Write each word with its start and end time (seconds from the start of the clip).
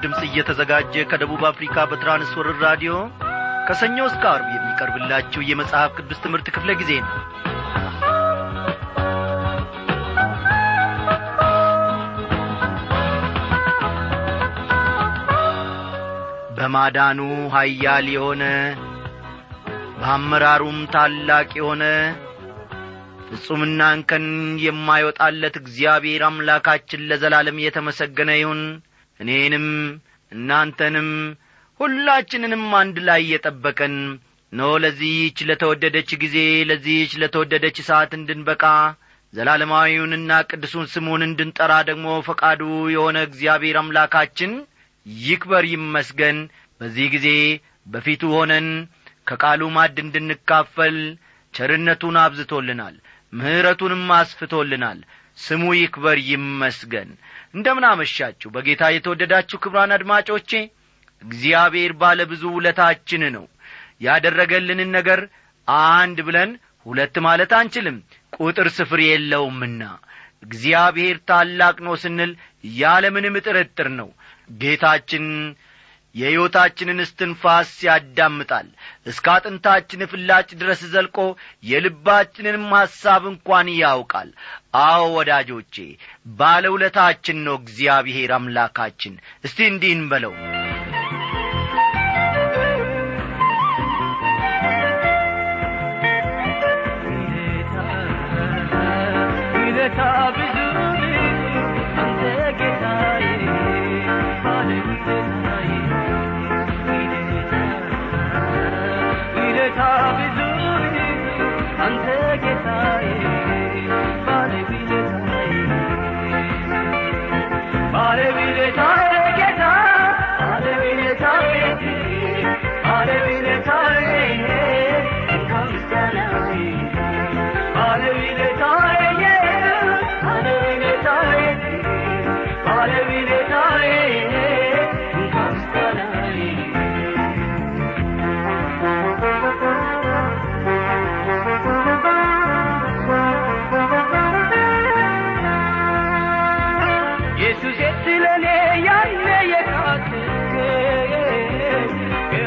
ድምፅ 0.00 0.20
እየተዘጋጀ 0.26 1.04
ከደቡብ 1.10 1.42
አፍሪካ 1.48 1.86
በትራንስወርር 1.90 2.58
ራዲዮ 2.64 2.92
ከሰኞ 3.68 3.98
እስከ 4.08 4.24
አርብ 4.32 4.48
የሚቀርብላችሁ 4.52 5.40
የመጽሐፍ 5.46 5.90
ቅዱስ 5.98 6.20
ትምህርት 6.24 6.46
ክፍለ 6.54 6.70
ጊዜ 6.80 6.92
ነው። 7.02 7.14
በማዳኑ 16.58 17.20
ኀያል 17.52 18.06
የሆነ 18.14 18.44
በአመራሩም 20.00 20.80
ታላቅ 20.94 21.48
የሆነ 21.58 21.84
ፍጹምና 23.30 23.80
እንከን 23.94 24.26
የማይወጣለት 24.64 25.56
እግዚአብሔር 25.60 26.22
አምላካችን 26.28 27.06
ለዘላለም 27.10 27.58
የተመሰገነ 27.64 28.30
ይሁን 28.38 28.60
እኔንም 29.20 29.66
እናንተንም 30.32 31.10
ሁላችንንም 31.80 32.64
አንድ 32.78 32.96
ላይ 33.08 33.22
የጠበቀን 33.32 33.94
ኖ 34.52 34.68
ለዚህች 34.82 35.38
ለተወደደች 35.48 36.10
ጊዜ 36.22 36.36
ለዚህች 36.68 37.12
ለተወደደች 37.22 37.78
ሰዓት 37.88 38.12
እንድንበቃ 38.18 38.64
ዘላለማዊውንና 39.32 40.30
ቅዱሱን 40.50 40.86
ስሙን 40.92 41.22
እንድንጠራ 41.26 41.72
ደግሞ 41.88 42.06
ፈቃዱ 42.28 42.60
የሆነ 42.94 43.18
እግዚአብሔር 43.28 43.76
አምላካችን 43.80 44.52
ይክበር 45.06 45.64
ይመስገን። 45.72 46.38
በዚህ 46.80 47.06
ጊዜ 47.14 47.28
በፊቱ 47.86 48.22
ሆነን 48.34 48.68
ከቃሉ 49.28 49.62
ማድ 49.76 49.96
እንድንካፈል 50.04 50.96
ቸርነቱን 51.54 52.16
አብዝቶልናል 52.22 52.96
ምሕረቱንም 53.32 54.04
አስፍቶልናል። 54.16 54.98
ስሙ 55.38 55.64
ይክበር 55.78 56.18
ይመስገን 56.30 57.10
እንደምን 57.54 57.84
አመሻችሁ። 57.88 58.48
በጌታ 58.54 58.82
የተወደዳችሁ 58.92 59.58
ክብራን 59.62 59.92
አድማጮቼ 59.96 60.50
እግዚአብሔር 61.22 61.92
ባለ 62.00 62.20
ብዙ 62.30 62.42
ውለታችን 62.56 63.22
ነው። 63.36 63.46
ያደረገልንን 64.00 64.90
ነገር 64.96 65.20
አንድ 65.92 66.18
ብለን 66.26 66.50
ሁለት 66.86 67.16
ማለት 67.26 67.52
አንችልም። 67.58 67.96
ቁጥር 68.36 68.68
ስፍር 68.76 69.00
የለውምና 69.04 69.82
እግዚአብሔር 70.42 71.16
ታላቅ 71.28 71.76
ነው 71.86 71.94
ስንል 72.02 72.32
ያለምንም 72.78 73.36
ጥርጥር 73.46 73.88
ነው። 73.98 74.08
ጌታችን 74.58 75.24
የሕይወታችንን 76.14 76.98
እስትንፋስ 77.04 77.70
ያዳምጣል። 77.86 78.68
እስከ 79.06 79.26
አጥንታችን 79.34 80.08
ፍላጭ 80.12 80.48
ድረስ 80.60 80.80
ዘልቆ 80.92 81.18
የልባችንንም 81.70 82.64
ሐሳብ 82.74 83.22
እንኳን 83.32 83.68
ያውቃል 83.76 84.30
አዎ 84.74 85.02
ወዳጆቼ 85.14 85.76
ባለ 86.38 86.64
ውለታችን 86.74 87.38
ነው 87.46 87.56
እግዚአብሔር 87.60 88.32
አምላካችን። 88.36 89.14
እስቲ 89.44 89.58
እንዲህ 89.68 89.92
እንበለው። 89.96 90.34
ውለታ 99.58 100.00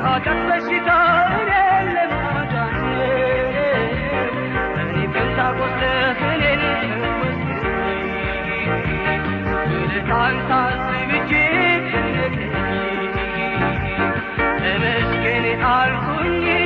حاجت 0.03 0.27
بشی 0.49 0.79
داره 0.79 1.81
لما 1.95 2.45
جنه 2.51 3.09
منی 4.75 5.07
بنتا 5.07 5.47
بسته 5.53 6.13
خلین 6.13 6.61
بله 9.67 9.99
تان 10.09 10.47
تازی 10.47 11.05
بکی 11.05 11.47
emeskeni 14.73 15.53
al 15.75 15.91
kunyi 16.05 16.63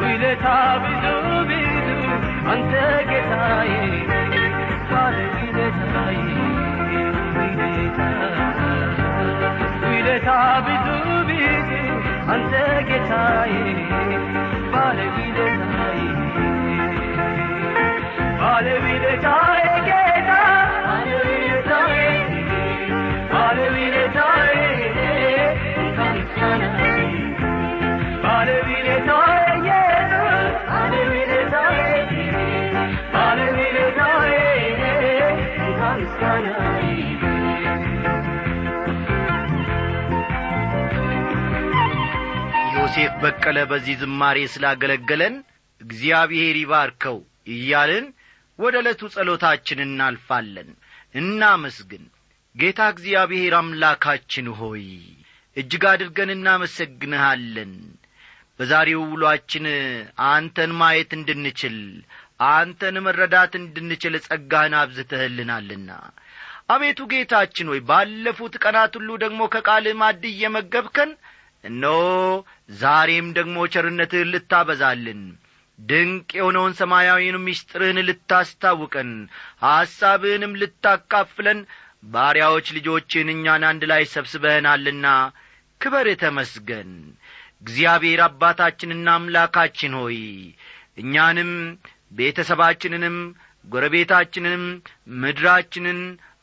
ویله 0.00 0.34
تا 0.44 0.58
بیدو 0.82 1.44
بیدو 1.48 1.96
انت 2.52 2.72
گتای 3.10 3.67
አንተ 12.28 12.52
ጌታዬ 12.88 13.52
ባለ 14.72 14.98
ውለታዬ 15.14 15.98
ባለ 18.40 18.66
ውለታዬ 18.76 19.64
ጌታ 19.88 20.30
ዮሴፍ 42.88 43.14
በቀለ 43.22 43.58
በዚህ 43.70 43.94
ዝማሬ 44.00 44.38
ስላገለገለን 44.52 45.34
እግዚአብሔር 45.80 46.56
ይባርከው 46.58 47.16
እያልን 47.54 48.06
ወደ 48.58 48.74
ዕለቱ 48.80 49.00
ጸሎታችን 49.14 49.80
እናልፋለን። 49.84 50.68
እናመስግን። 51.20 52.04
ጌታ 52.54 52.80
እግዚአብሔር 52.94 53.54
አምላካችን 53.58 54.46
ሆይ 54.60 54.86
እጅግ 55.56 55.84
አድርገን 55.92 56.32
እናመሰግንሃለን። 56.36 57.74
በዛሬው 58.60 59.02
ውሏችን 59.10 59.66
አንተን 60.30 60.72
ማየት 60.80 61.12
እንድንችል 61.18 61.76
አንተን 62.50 62.98
መረዳት 63.06 63.54
እንድንችል 63.62 64.16
ጸጋህን 64.26 64.76
አብዝተህልናልና። 64.80 65.90
አቤቱ 66.70 67.00
ጌታችን 67.12 67.70
ሆይ 67.72 67.82
ባለፉት 67.90 68.56
ቀናት 68.64 68.94
ሁሉ 69.00 69.10
ደግሞ 69.22 69.42
ከቃልህ 69.52 69.96
ማድ 70.00 70.24
እየመገብከን 70.28 71.12
እነሆ 71.68 71.98
ዛሬም 72.78 73.26
ደግሞ 73.38 73.56
ቸርነትህን 73.72 74.32
ልታበዛልን 74.34 75.22
ድንቅ 75.78 76.28
የሆነውን 76.38 76.72
ሰማያዊን 76.78 77.36
ምስጢርህን 77.42 77.98
ልታስታውቀን 78.08 79.10
ሐሳብህንም 79.64 80.56
ልታካፍለን 80.60 81.60
ባሪያዎች 82.06 82.66
ልጆችን 82.76 83.28
እኛን 83.34 83.62
አንድ 83.70 83.82
ላይ 83.90 84.02
ሰብስበህናልና 84.12 85.06
ክበር 85.80 86.08
ተመስገን። 86.22 86.90
እግዚአብሔር 87.62 88.20
አባታችንና 88.26 89.08
አምላካችን 89.16 89.94
ሆይ 90.00 90.18
እኛንም 91.02 91.52
ቤተሰባችንንም 92.12 93.16
ጎረቤታችንንም 93.64 94.64
ምድራችንን 95.22 96.00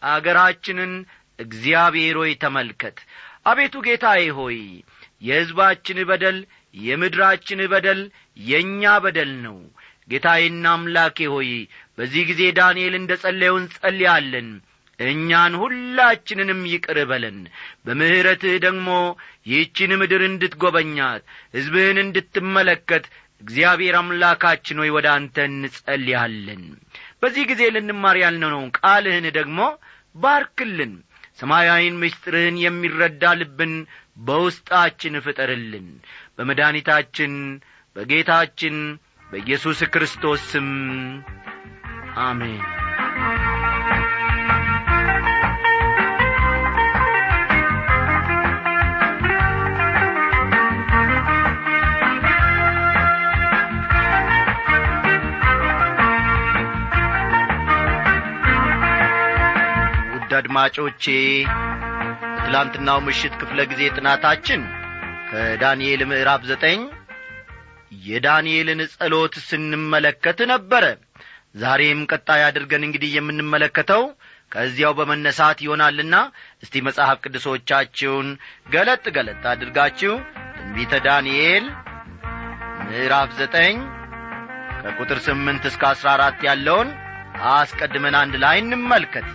አገራችንን 0.08 0.92
እግዚአብሔር 1.40 2.18
ሆይ 2.22 2.34
ተመልከት። 2.44 2.98
አቤቱ 3.46 3.76
ጌታዬ 3.88 4.24
ሆይ 4.38 4.60
የሕዝባችን 5.22 6.00
በደል 6.10 6.38
የምድራችን 6.82 7.60
በደል 7.74 8.02
የእኛ 8.46 8.94
በደል 9.04 9.34
ነው። 9.46 9.58
ጌታዬና 10.12 10.66
አምላኬ 10.76 11.18
ሆይ 11.34 11.52
በዚህ 11.98 12.24
ጊዜ 12.30 12.42
ዳንኤል 12.58 12.96
እንደ 12.98 13.12
ጸለየው 13.22 13.56
እንጸልያለን 13.62 14.50
እኛን 15.00 15.54
ሁላችንንም 15.62 16.60
ይቅር 16.72 16.98
በለን። 17.10 17.40
በምሕረትህ 17.86 18.54
ደግሞ 18.66 18.90
ይህችን 19.50 19.92
ምድር 20.02 20.22
እንድትጐበኛት 20.28 21.24
ሕዝብህን 21.56 21.98
እንድትመለከት 22.04 23.06
እግዚአብሔር 23.42 23.96
አምላካችን 24.00 24.80
ሆይ 24.82 24.92
ወደ 24.96 25.08
አንተ 25.16 25.36
እንጸልያለን። 25.50 26.64
በዚህ 27.22 27.44
ጊዜ 27.50 27.62
ልንማር 27.76 28.18
ያልነውን 28.22 28.70
ቃልህን 28.80 29.28
ደግሞ 29.38 29.60
ባርክልን። 30.16 30.94
ሰማያዊን 31.40 32.00
ምስጢርህን 32.02 32.58
የሚረዳ 32.64 33.24
ልብን 33.40 33.74
በውስጣችን 34.18 35.22
ፍጠርልን። 35.26 35.88
በመድኃኒታችን 36.38 37.34
በጌታችን 37.96 38.78
በኢየሱስ 39.30 39.80
ክርስቶስ 39.94 40.42
ስም 40.52 40.70
አሜን። 42.22 42.62
ውድ 60.14 60.34
አድማጮቼ 60.38 61.06
በትላንትናው 62.48 62.98
ምሽት 63.06 63.34
ክፍለ 63.40 63.60
ጊዜ 63.70 63.84
ጥናታችን 63.96 64.62
ከዳንኤል 65.30 66.02
ምዕራፍ 66.10 66.42
ዘጠኝ 66.50 66.82
የዳንኤልን 68.06 68.82
ጸሎት 68.92 69.36
ስንመለከት 69.46 70.40
ነበረ። 70.52 70.84
ዛሬም 71.56 72.02
ቀጣይ 72.12 72.42
አድርገን 72.48 72.86
እንግዲህ 72.88 73.12
የምንመለከተው 73.16 74.04
ከዚያው 74.52 74.94
በመነሳት 75.00 75.62
ይሆናልና 75.66 76.16
እስቲ 76.64 76.84
መጽሐፍ 76.88 77.18
ቅዱሶቻችሁን 77.24 78.30
ገለጥ 78.74 79.06
ገለጥ 79.18 79.42
አድርጋችሁ 79.54 80.14
ትንቢተ 80.58 81.02
ዳንኤል 81.08 81.66
ምዕራፍ 82.86 83.34
ዘጠኝ 83.42 83.76
ከቁጥር 84.82 85.22
ስምንት 85.28 85.66
እስከ 85.72 85.84
አሥራ 85.92 86.10
አራት 86.16 86.40
ያለውን 86.50 86.92
አስቀድመን 87.54 88.18
አንድ 88.22 88.38
ላይ 88.46 88.60
እንመልከት 88.64 89.30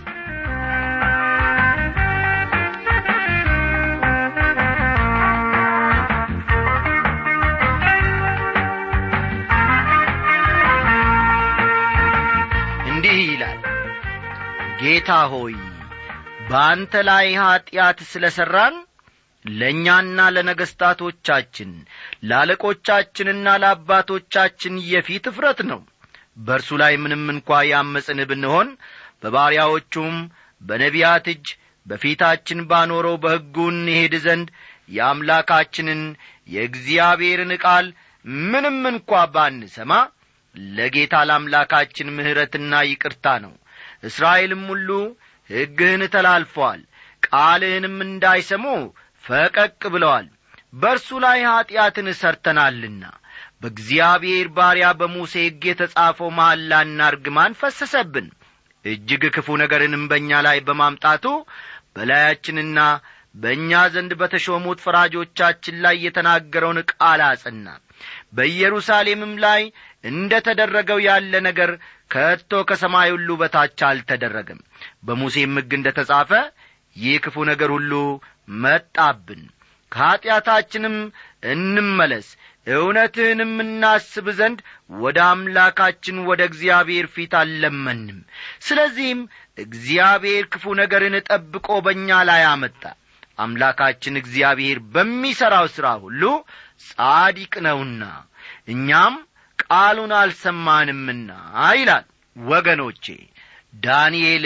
ጌታ 14.81 15.11
ሆይ 15.31 15.55
በአንተ 16.49 16.93
ላይ 17.07 17.27
ኀጢአት 17.39 17.99
ስለ 18.11 18.25
ሠራን 18.35 18.75
ለእኛና 19.45 20.19
ለነገሥታቶቻችን 20.35 21.71
ለአለቆቻችንና 22.29 23.47
ለአባቶቻችን 23.63 24.73
የፊት 24.91 25.25
እፍረት 25.31 25.59
ነው። 25.71 25.79
በእርሱ 26.39 26.69
ላይ 26.81 26.93
ምንም 27.03 27.23
እንኳ 27.33 27.59
ያመፅን 27.69 28.19
ብንሆን 28.29 28.69
በባሪያዎቹም 29.23 30.15
በነቢያት 30.61 31.25
እጅ 31.33 31.47
በፊታችን 31.85 32.59
ባኖረው 32.69 33.15
በሕጉ 33.23 33.55
እንሄድ 33.73 34.13
ዘንድ 34.25 34.49
የአምላካችንን 34.95 36.01
የእግዚአብሔርን 36.47 37.53
ቃል 37.63 37.85
ምንም 38.45 38.79
እንኳ 38.91 39.21
ባንሰማ 39.33 39.93
ለጌታ 40.75 41.15
ለአምላካችን 41.27 42.13
ምሕረትና 42.15 42.81
ይቅርታ 42.87 43.25
ነው 43.45 43.53
እስራኤልም 44.03 44.63
ሁሉ 44.71 44.89
ሕግህን 45.49 46.03
ተላልፈዋል 46.13 46.81
ቃልህንም 47.23 47.97
እንዳይሰሙ 48.07 48.65
ፈቀቅ 49.23 49.81
ብለዋል። 49.93 50.27
በእርሱ 50.73 51.09
ላይ 51.23 51.39
ኀጢአትን 51.49 52.07
ሰርተናልና 52.19 53.03
በእግዚአብሔር 53.61 54.47
ባሪያ 54.55 54.87
በሙሴ 54.99 55.33
ሕግ 55.45 55.63
የተጻፈው 55.69 56.29
መሐላና 56.37 56.99
እርግማን 57.11 57.57
ፈሰሰብን። 57.59 58.27
እጅግ 58.85 59.23
ክፉ 59.35 59.57
ነገርንም 59.61 60.03
በእኛ 60.11 60.39
ላይ 60.47 60.59
በማምጣቱ 60.67 61.25
በላያችንና 61.95 62.79
በእኛ 63.35 63.71
ዘንድ 63.93 64.11
በተሾሙት 64.19 64.79
ፈራጆቻችን 64.85 65.75
ላይ 65.83 65.95
የተናገረውን 66.05 66.79
ቃል 66.91 67.21
አጸና። 67.27 67.67
በኢየሩሳሌምም 68.35 69.33
ላይ 69.43 69.61
እንደ 70.03 70.33
ተደረገው 70.45 70.99
ያለ 71.05 71.33
ነገር 71.47 71.71
ከቶ 72.11 72.61
ከሰማይ 72.69 73.09
ሁሉ 73.15 73.29
በታች 73.41 73.79
አልተደረገም። 73.89 74.61
በሙሴም 75.03 75.55
ሕግ 75.59 75.73
እንደ 75.77 75.89
ተጻፈ 75.97 76.31
ይህ 76.95 77.17
ክፉ 77.25 77.43
ነገር 77.49 77.69
ሁሉ 77.75 77.91
መጣብን። 78.63 79.43
ከኀጢአታችንም 79.91 80.95
እንመለስ 81.51 82.27
እውነትህንም 82.67 83.53
እናስብ 83.63 84.27
ዘንድ 84.37 84.59
ወደ 84.99 85.19
አምላካችን 85.29 86.17
ወደ 86.29 86.41
እግዚአብሔር 86.49 87.05
ፊት 87.13 87.33
አልለመንም። 87.39 88.19
ስለዚህም 88.65 89.21
እግዚአብሔር 89.57 90.43
ክፉ 90.53 90.73
ነገርን 90.81 91.15
ጠብቆ 91.29 91.67
በእኛ 91.85 92.19
ላይ 92.29 92.43
አመጣ። 92.51 92.83
አምላካችን 93.37 94.19
እግዚአብሔር 94.21 94.79
በሚሠራው 94.93 95.67
ሥራ 95.75 95.87
ሁሉ 96.03 96.23
ጻዲቅ 96.87 97.53
ነውና 97.65 98.03
እኛም 98.67 99.15
ቃሉን 99.63 100.11
አልሰማንምና 100.17 101.29
ይላል። 101.73 102.05
ወገኖቼ 102.35 103.05
ዳንኤል 103.83 104.45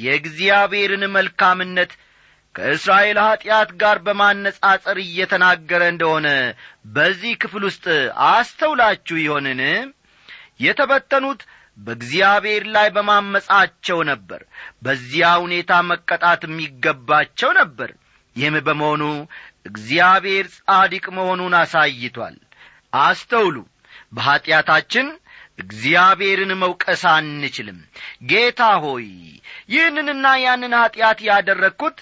የእግዚአብሔርን 0.00 1.04
መልካምነት 1.14 1.92
ከእስራኤል 2.54 3.18
ኀጢአት 3.24 3.70
ጋር 3.80 3.96
በማነጻጸር 4.06 4.98
እየተናገረ 5.02 5.82
እንደሆነ 5.92 6.28
በዚህ 6.94 7.32
ክፍል 7.42 7.62
ውስጥ 7.68 7.84
አስተውላችሁ 8.30 9.16
ይሆንን? 9.20 9.60
የተበተኑት 10.60 11.40
በእግዚአብሔር 11.78 12.64
ላይ 12.74 12.88
በማመጻቸው 12.94 13.98
ነበር። 14.10 14.40
በዚያ 14.82 15.26
ሁኔታ 15.44 15.72
መቀጣት 15.90 16.42
የሚገባቸው 16.48 17.50
ነበር። 17.60 17.90
ይህም 18.36 18.56
በመሆኑ 18.66 19.02
እግዚአብሔር 19.70 20.46
ጻዲቅ 20.58 21.04
መሆኑን 21.16 21.54
አሳይቷል። 21.60 22.36
አስተውሉ 23.02 23.56
በኀጢአታችን 24.12 25.06
እግዚአብሔርን 25.58 26.52
መውቀስ 26.60 27.02
አንችልም። 27.12 27.78
ጌታ 28.30 28.60
ሆይ 28.84 29.06
ይህንንና 29.72 30.26
ያንን 30.42 30.74
ኀጢአት 30.80 31.18
ያደረግኩት 31.28 31.96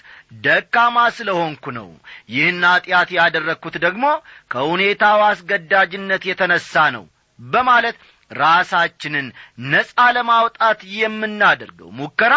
ደካማ 0.45 0.97
ስለ 1.17 1.29
ሆንኩ 1.39 1.65
ነው። 1.77 1.89
ይህን 2.33 2.61
ኀጢአት 2.69 3.09
ያደረግኩት 3.17 3.75
ደግሞ 3.85 4.05
ከሁኔታው 4.51 5.21
አስገዳጅነት 5.29 6.23
የተነሣ 6.29 6.85
ነው 6.97 7.05
በማለት 7.39 7.97
ራሳችንን 8.31 9.27
ነጻ 9.67 9.95
ለማውጣት 10.15 10.79
የምናደርገው 10.95 11.89
ሙከራ 11.99 12.33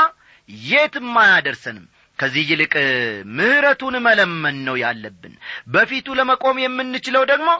የትም 0.66 1.14
አያደርሰንም 1.22 1.86
ከዚህ 2.20 2.44
ይልቅ 2.50 2.74
ምሕረቱን 3.36 3.94
መለመን 4.06 4.56
ነው 4.66 4.76
ያለብን። 4.82 5.34
በፊቱ 5.68 6.16
ለመቆም 6.18 6.56
የምንችለው 6.62 7.24
ደግሞ 7.30 7.50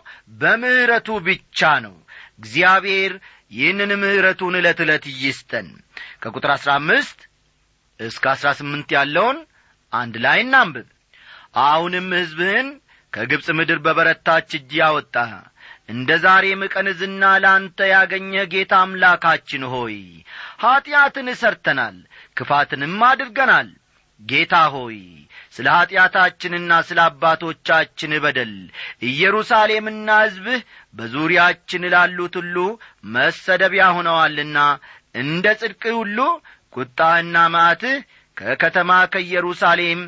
በምሕረቱ 0.40 1.09
ብቻ 1.29 1.71
ነው። 1.87 1.95
እግዚአብሔር 2.40 3.12
ይህንን 3.52 3.93
ምሕረቱን 4.02 4.57
ዕለት 4.59 4.81
ዕለት 4.85 5.05
ይስጠን። 5.23 5.69
ከቁጥር 6.23 6.50
አሥራ 6.55 6.71
አምስት 6.81 7.19
እስከ 8.00 8.25
አሥራ 8.33 8.49
ስምንት 8.59 8.90
ያለውን 8.97 9.38
አንድ 9.93 10.14
ላይ 10.25 10.38
እናንብብ። 10.45 10.88
አሁንም 11.64 12.09
ሕዝብህን 12.19 12.69
ከግብፅ 13.12 13.47
ምድር 13.59 13.79
በበረታች 13.85 14.50
እጅ 14.59 14.73
ያወጣ 14.81 15.17
እንደ 15.88 16.11
ዛሬም 16.25 16.61
ቀን 16.73 16.88
ዝና 16.99 17.23
ለአንተ 17.43 17.79
ያገኘህ 17.93 18.45
ጌታ 18.52 18.73
አምላካችን 18.85 19.62
ሆይ 19.73 19.97
ኀጢአትን 20.62 21.29
እሰርተናል 21.33 21.97
ክፋትንም 22.37 22.95
አድርገናል 23.09 23.69
ጌታ 24.21 24.55
ሆይ 24.75 24.99
ስለ 25.57 25.67
ኀጢአታችንና 25.77 26.73
ስለ 26.89 26.99
አባቶቻችን 27.07 28.12
በደል 28.25 28.53
ኢየሩሳሌምና 29.11 30.09
ሕዝብህ 30.23 30.61
በዙሪያችን 30.99 31.85
ላሉት 31.95 32.35
ሁሉ 32.41 32.57
መሰደቢያ 33.15 33.87
ሆነዋልና 33.97 34.59
እንደ 35.23 35.47
ጽድቅህ 35.61 35.95
ሁሉ 36.00 36.19
ቁጣህና 36.75 37.37
ማዕትህ 37.55 37.97
ከከተማ 38.37 38.91
ከኢየሩሳሌም 39.15 40.03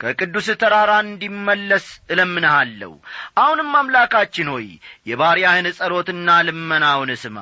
ከቅዱስ 0.00 0.48
ተራራ 0.60 0.92
እንዲመለስ 1.04 1.86
እለምንሃለሁ። 2.12 2.92
አሁንም 3.40 3.70
አምላካችን 3.78 4.50
ሆይ 4.52 4.66
የባሪያህን 5.10 5.66
ጸሎትና 5.78 6.36
ልመናውን 6.48 7.10
ስማ። 7.22 7.38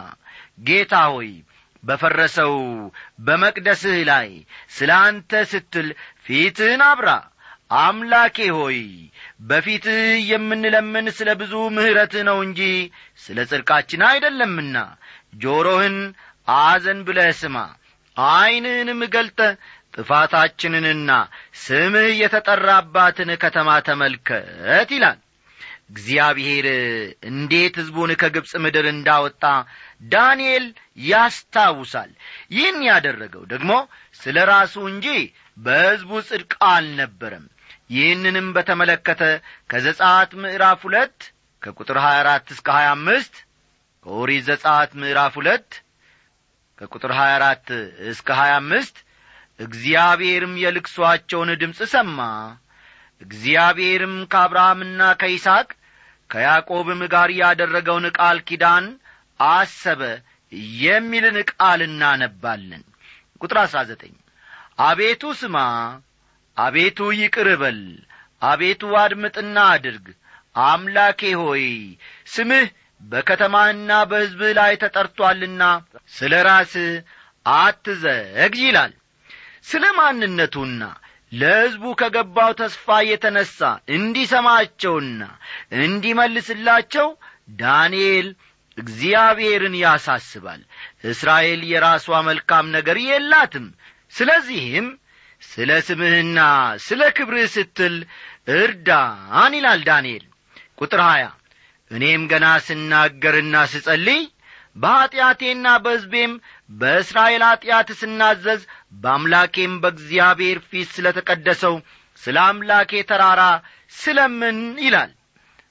ጌታ 0.68 0.94
ሆይ 1.12 1.30
በፈረሰው 1.82 2.54
በመቅደስህ 3.26 3.98
ላይ 4.08 4.28
ስለ 4.76 4.90
አንተ 5.02 5.42
ስትል 5.50 5.88
ፊትህን 6.26 6.82
አብራ 6.88 7.10
አምላኬ 7.78 8.36
ሆይ 8.56 8.78
በፊትህ 9.48 10.00
የምንለምን 10.30 11.06
ስለ 11.16 11.30
ብዙ 11.40 11.54
ምሕረትህ 11.76 12.22
ነው 12.28 12.38
እንጂ 12.46 12.60
ስለ 13.24 13.38
ጽድቃችን 13.50 14.02
አይደለምና 14.10 14.76
ጆሮህን 15.42 15.96
አዘን 16.58 17.00
ብለህ 17.08 17.30
ስማ 17.40 17.56
ዐይንህንም 18.16 19.00
ገልጠ 19.14 19.40
ጥፋታችንንና 19.96 21.10
ስምህ 21.60 22.08
የተጠራባትን 22.22 23.30
ከተማ 23.44 23.68
ተመልከት 23.88 24.90
ይላል። 24.96 25.18
እግዚአብሔር 25.90 26.66
እንዴት 27.30 27.74
ሕዝቡን 27.80 28.10
ከግብፅ 28.22 28.52
ምድር 28.64 28.86
እንዳወጣ 28.92 29.42
ዳንኤል 30.12 30.64
ያስታውሳል። 30.96 32.10
ይህን 32.50 32.78
ያደረገው 32.88 33.44
ደግሞ 33.52 33.72
ስለ 34.20 34.36
ራሱ 34.50 34.74
እንጂ 34.92 35.06
በሕዝቡ 35.56 36.10
ጽድቅ 36.28 36.52
አልነበረም። 36.68 37.46
ይህንንም 37.90 38.46
በተመለከተ 38.56 39.22
ከዘጻት 39.70 40.30
ምዕራፍ 40.42 40.80
ሁለት 40.86 41.18
ከቁጥር 41.62 41.98
24 42.02 42.52
እስከ 42.54 42.68
25 42.78 43.42
ከኦሪት 44.06 44.44
ዘጻት 44.48 44.90
ምዕራፍ 45.00 45.34
ሁለት 45.40 45.68
ከቁጥር 46.78 47.12
24 47.16 47.70
እስከ 48.10 48.28
25 48.40 49.02
እግዚአብሔርም 49.60 50.54
የልቅሷቸውን 50.62 51.50
ድምፅ 51.60 51.80
ሰማ። 51.92 52.18
እግዚአብሔርም 53.20 54.14
ከአብርሃምና 54.32 55.02
ከይስሐቅ 55.20 55.68
ከያዕቆብም 56.30 57.00
ጋር 57.14 57.30
ያደረገውን 57.38 58.06
ቃል 58.18 58.38
ኪዳን 58.48 58.86
አሰበ 59.40 60.02
የሚልን 60.82 61.36
ቃል 61.52 61.80
እናነባለን። 61.86 62.84
ቁጥር 63.40 63.58
አሥራ 63.62 63.78
ዘጠኝ 63.90 64.14
አቤቱ 64.86 65.22
ስማ 65.40 65.56
አቤቱ 66.56 66.98
ይቅር 67.20 67.48
በል 67.62 67.80
አቤቱ 68.42 68.82
አድምጥና 69.02 69.56
አድርግ። 69.74 70.06
አምላኬ 70.64 71.20
ሆይ 71.40 71.64
ስምህ 72.34 72.66
በከተማህና 73.00 73.90
በሕዝብህ 74.10 74.52
ላይ 74.58 74.72
ተጠርቶአልና 74.82 75.62
ስለ 76.12 76.34
ራስህ 76.48 76.92
አትዘግይ 77.46 78.62
ይላል። 78.66 78.92
ስለ 79.70 79.84
ማንነቱና 79.98 80.82
ለሕዝቡ 81.32 81.84
ከገባው 82.00 82.50
ተስፋ 82.60 82.86
የተነሣ 83.08 83.58
እንዲሰማቸውና 83.96 85.22
እንዲመልስላቸው 85.80 87.08
ዳንኤል 87.58 88.28
እግዚአብሔርን 88.78 89.74
ያሳስባል። 89.82 90.60
እስራኤል 91.10 91.60
የራሷ 91.70 92.18
መልካም 92.28 92.66
ነገር 92.76 92.98
የላትም። 93.06 93.66
ስለዚህም 94.12 94.86
ስለ 95.42 95.70
ስምህና 95.86 96.38
ስለ 96.84 97.02
ክብርህ 97.16 97.48
ስትል 97.54 97.96
እርዳን 98.56 99.52
ይላል 99.58 99.80
ዳንኤል። 99.88 100.24
ቁጥር 100.80 101.00
ሀያ 101.06 101.24
እኔም 101.90 102.22
ገና 102.30 102.46
ስናገርና 102.66 103.56
ስጸልይ 103.72 104.22
በኀጢአቴና 104.76 105.66
በሕዝቤም 105.84 106.32
በእስራኤል 106.70 107.42
ኀጢአት 107.48 107.90
ስናዘዝ 108.00 108.62
በአምላኬም 109.02 109.74
በእግዚአብሔር 109.82 110.58
ፊት 110.68 110.88
ስለ 110.96 111.12
ተቀደሰው 111.18 111.76
ስለ 112.20 112.36
አምላኬ 112.46 113.02
ተራራ 113.10 113.42
ስለምን 113.92 114.58
ይላል 114.84 115.10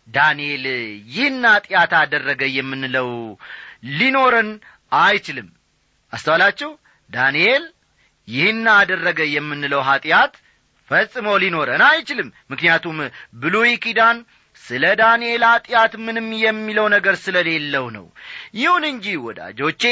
ዳንኤል 0.08 0.66
ይህን 1.10 1.44
ኀጢአት 1.52 1.94
አደረገ 2.00 2.42
የምንለው 2.56 3.10
ሊኖረን 3.98 4.50
አይችልም። 5.00 5.48
አስተዋላችሁ? 6.14 6.70
ዳንኤል 7.10 7.64
ይህን 8.28 8.66
አደረገ 8.76 9.20
የምንለው 9.34 9.82
ኀጢአት 9.90 10.34
ፈጽሞ 10.92 11.28
ሊኖረን 11.44 11.84
አይችልም። 11.88 12.30
ምክንያቱም 12.52 12.98
ብሉይ 13.42 13.72
ኪዳን 13.84 14.18
ስለ 14.62 14.84
ዳንኤል 15.00 15.44
ኀጢአት 15.50 15.94
ምንም 16.06 16.28
የሚለው 16.44 16.86
ነገር 16.96 17.16
ስለሌለው 17.24 17.86
ነው። 17.96 18.06
ይሁን 18.60 18.84
እንጂ 18.92 19.16
ወዳጆቼ 19.26 19.84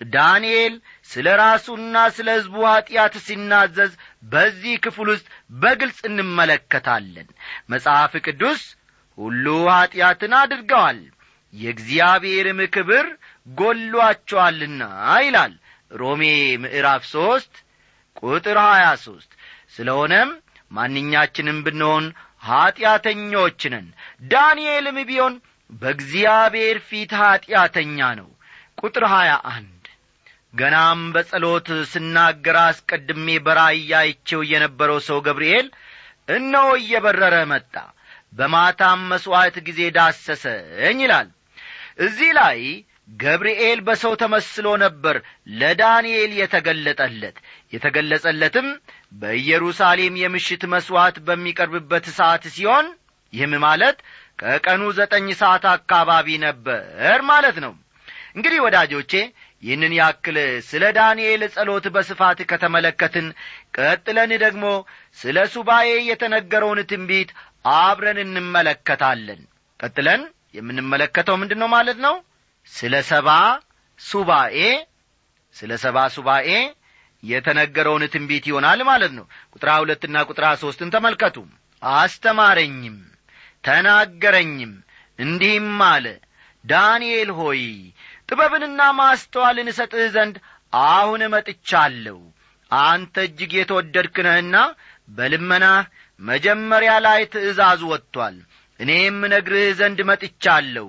ዳንኤል 0.00 0.74
ስለ 1.10 1.26
ራሱና 1.40 1.96
ስለ 2.16 2.28
ሕዝቡ 2.36 2.56
ኀጢአት 2.68 3.14
ሲናዘዝ 3.26 3.92
በዚህ 4.32 4.74
ክፍል 4.84 5.08
ውስጥ 5.12 5.26
በግልጽ 5.62 5.98
እንመለከታለን። 6.10 7.28
መጽሐፍ 7.72 8.12
ቅዱስ 8.26 8.62
ሁሉ 9.18 9.44
ኀጢአትን 9.70 10.32
አድርገዋል። 10.40 10.98
የእግዚአብሔርም 11.54 12.60
ክብር 12.74 13.06
ጐሏቸዋልና 13.58 14.82
ይላል። 15.20 15.52
ሮሜ 15.90 16.22
ምዕራፍ 16.62 17.02
ሦስት 17.12 17.52
ቁጥር 18.22 18.58
ሀያ 18.64 18.86
ሦስት 19.04 19.30
ስለሆነም 19.76 20.30
ማንኛችንም 20.72 21.58
ብንሆን 21.66 22.06
ኀጢአተኞች 22.48 23.62
ዳንኤልም 24.32 24.98
ቢሆን 25.08 25.34
በእግዚአብሔር 25.72 26.78
ፊት 26.88 27.12
ኀጢአተኛ 27.20 27.98
ነው። 28.18 28.28
ቁጥር 28.80 29.04
ሀያ 29.12 29.32
አንድ 29.52 29.74
ገናም 30.54 31.00
በጸሎት 31.14 31.68
ስናገር 31.90 32.56
አስቀድሜ 32.62 33.28
በራእይ 33.46 33.90
አይቼው 33.98 34.42
የነበረው 34.50 34.98
ሰው 35.08 35.18
ገብርኤል 35.26 35.66
እነሆ 36.28 36.68
እየበረረ 36.80 37.36
መጣ 37.50 37.74
በማታም 38.32 39.00
መሥዋዕት 39.12 39.56
ጊዜ 39.68 39.80
ዳሰሰኝ 39.96 40.98
ይላል። 41.04 41.28
እዚህ 42.00 42.30
ላይ 42.38 42.60
ገብርኤል 43.20 43.78
በሰው 43.86 44.12
ተመስሎ 44.22 44.66
ነበር 44.82 45.16
ለዳንኤል 45.60 46.32
የተገለጠለት። 46.40 47.36
የተገለጸለትም 47.72 48.66
በኢየሩሳሌም 49.22 50.14
የምሽት 50.22 50.64
መሥዋዕት 50.74 51.18
በሚቀርብበት 51.26 52.06
ሰዓት 52.18 52.44
ሲሆን 52.56 52.88
ይህም 53.32 53.54
ማለት 53.64 53.98
ከቀኑ 54.38 54.82
ዘጠኝ 54.98 55.26
ሰዓት 55.40 55.64
አካባቢ 55.72 56.36
ነበር 56.46 56.82
ማለት 57.30 57.56
ነው። 57.64 57.72
እንግዲህ 58.36 58.60
ወዳጆቼ 58.64 59.12
ይህንን 59.62 59.92
ያክል 59.98 60.36
ስለ 60.66 60.84
ዳንኤል 60.96 61.42
ጸሎት 61.54 61.86
በስፋት 61.94 62.38
ከተመለከትን 62.50 63.26
ቀጥለን 63.78 64.32
ደግሞ 64.44 64.64
ስለ 65.18 65.38
ሱባኤ 65.54 65.88
የተነገረውን 66.10 66.80
ትንቢት 66.90 67.30
አብረን 67.64 68.18
እንመለከታለን። 68.24 69.40
ቀጥለን 69.80 70.22
የምንመለከተው 70.54 71.36
ምንድን 71.40 71.60
ነው 71.62 71.68
ማለት 71.68 71.98
ነው? 72.06 72.14
ስለ 72.72 72.94
ሰባ 73.10 73.28
ሱባኤ 74.00 74.58
ስለ 75.56 75.72
ሰባ 75.84 75.98
ሱባኤ 76.14 76.48
የተነገረውን 77.22 78.04
ትንቢት 78.12 78.44
ይሆናል 78.50 78.80
ማለት 78.90 79.12
ነው። 79.18 79.24
ቁጥራ 79.54 79.70
ሁለትና 79.80 80.16
ቁጥራ 80.30 80.46
ሦስትን 80.62 80.92
ተመልከቱ። 80.94 81.36
አስተማረኝም 81.82 82.98
ተናገረኝም 83.64 84.72
እንዲህም 85.18 85.80
አለ። 85.88 86.06
ዳንኤል 86.64 87.30
ሆይ 87.38 87.62
ጥበብንና 88.28 88.80
ማስተዋልን 88.98 89.70
እሰጥህ 89.72 90.06
ዘንድ 90.14 90.36
አሁን 90.72 91.22
መጥቻለሁ። 91.34 92.18
አንተ 92.70 93.14
እጅግ 93.26 93.52
የተወደድክ 93.58 94.16
ነህና 94.26 94.56
በልመናህ 95.10 95.84
መጀመሪያ 96.20 96.92
ላይ 97.06 97.20
ትእዛዝ 97.32 97.80
ወጥቶአል 97.90 98.36
እኔም 98.80 99.18
ነግርህ 99.32 99.68
ዘንድ 99.78 99.98
መጥቻለሁ። 100.10 100.88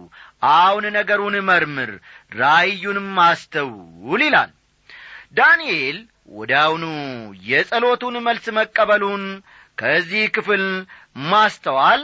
አሁን 0.54 0.86
ነገሩን 0.98 1.36
መርምር 1.50 1.92
ራእዩንም 2.40 3.10
አስተውል 3.26 4.22
ይላል። 4.28 4.52
ዳንኤል 5.38 5.98
ወዲያውኑ 6.32 6.86
የጸሎቱን 7.44 8.16
መልስ 8.28 8.46
መቀበሉን 8.58 9.24
ከዚህ 9.78 10.24
ክፍል 10.36 10.64
ማስተዋል 11.26 12.02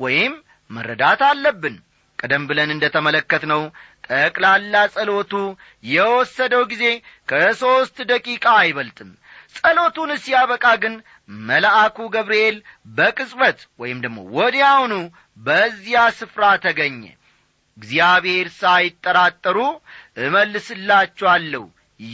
ወይም 0.00 0.32
መረዳት 0.70 1.20
አለብን። 1.28 1.76
ቀደም 2.18 2.44
ብለን 2.48 2.70
እንደ 2.74 2.84
ተመለከትነው 2.94 3.62
ጠቅላላ 4.08 4.74
ጸሎቱ 4.94 5.32
የወሰደው 5.84 6.62
ጊዜ 6.72 6.84
ከሦስት 7.30 7.96
ደቂቃ 8.10 8.44
አይበልጥም። 8.60 9.10
ጸሎቱን 9.56 10.10
ሲያበቃ 10.24 10.66
ግን 10.82 10.94
መልአኩ 11.28 11.96
ገብርኤል 12.14 12.56
በቅጽበት 12.96 13.58
ወይም 13.80 13.98
ደግሞ 14.04 14.18
ወዲያውኑ 14.36 14.94
በዚያ 15.38 16.02
ስፍራ 16.18 16.44
ተገኘ። 16.64 17.02
እግዚአብሔር 17.76 18.48
ሳይጠራጠሩ 18.58 19.58
እመልስላችኋለሁ 20.26 21.64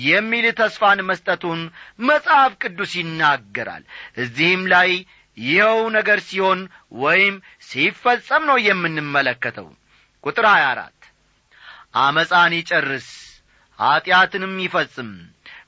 የሚል 0.06 0.46
ተስፋን 0.58 1.00
መስጠቱን 1.08 1.60
መጽሐፍ 2.02 2.52
ቅዱስ 2.62 2.92
ይናገራል። 2.98 3.84
እዚህም 4.16 4.62
ላይ 4.72 4.90
ይኸው 5.36 5.78
ነገር 5.96 6.18
ሲሆን 6.28 6.60
ወይም 7.02 7.34
ሲፈጸም 7.68 8.42
ነው 8.50 8.58
የምንመለከተው። 8.66 9.68
ቁጥር 10.24 10.46
24 10.50 11.08
አመፃን 11.98 12.52
ይጨርስ 12.58 13.08
ኀጢአትንም 13.78 14.54
ይፈጽም 14.64 15.10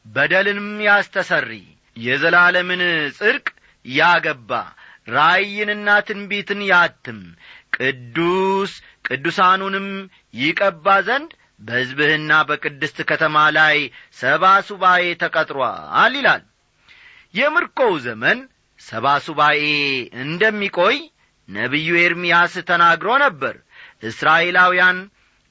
በደልንም 0.07 0.71
ያስተሰሪ 0.87 1.51
የዘላለምን 1.97 2.83
ጽድቅ 3.19 3.47
ያገባ 3.85 4.51
ራእይንና 5.09 5.89
ትንቢትን 6.09 6.61
ያትም 6.71 7.19
ቅዱስ 7.77 8.73
ቅዱሳኑንም 9.09 9.89
ይቀባ 10.39 10.87
ዘንድ 11.09 11.31
በሕዝብህና 11.61 12.33
በቅድስት 12.49 12.99
ከተማ 13.11 13.37
ላይ 13.57 13.77
ሰባ 14.21 14.45
ሱባኤ 14.69 15.05
ተቀጥሯል 15.23 16.15
ይላል። 16.19 16.43
የምርኮው 17.35 17.93
ዘመን 18.07 18.39
ሰባ 18.81 19.07
ሱባኤ 19.27 19.61
እንደሚቆይ 20.25 20.97
ነቢዩ 21.49 21.91
ኤርምያስ 22.05 22.55
ተናግሮ 22.69 23.11
ነበር። 23.25 23.55
እስራኤላውያን 24.09 24.99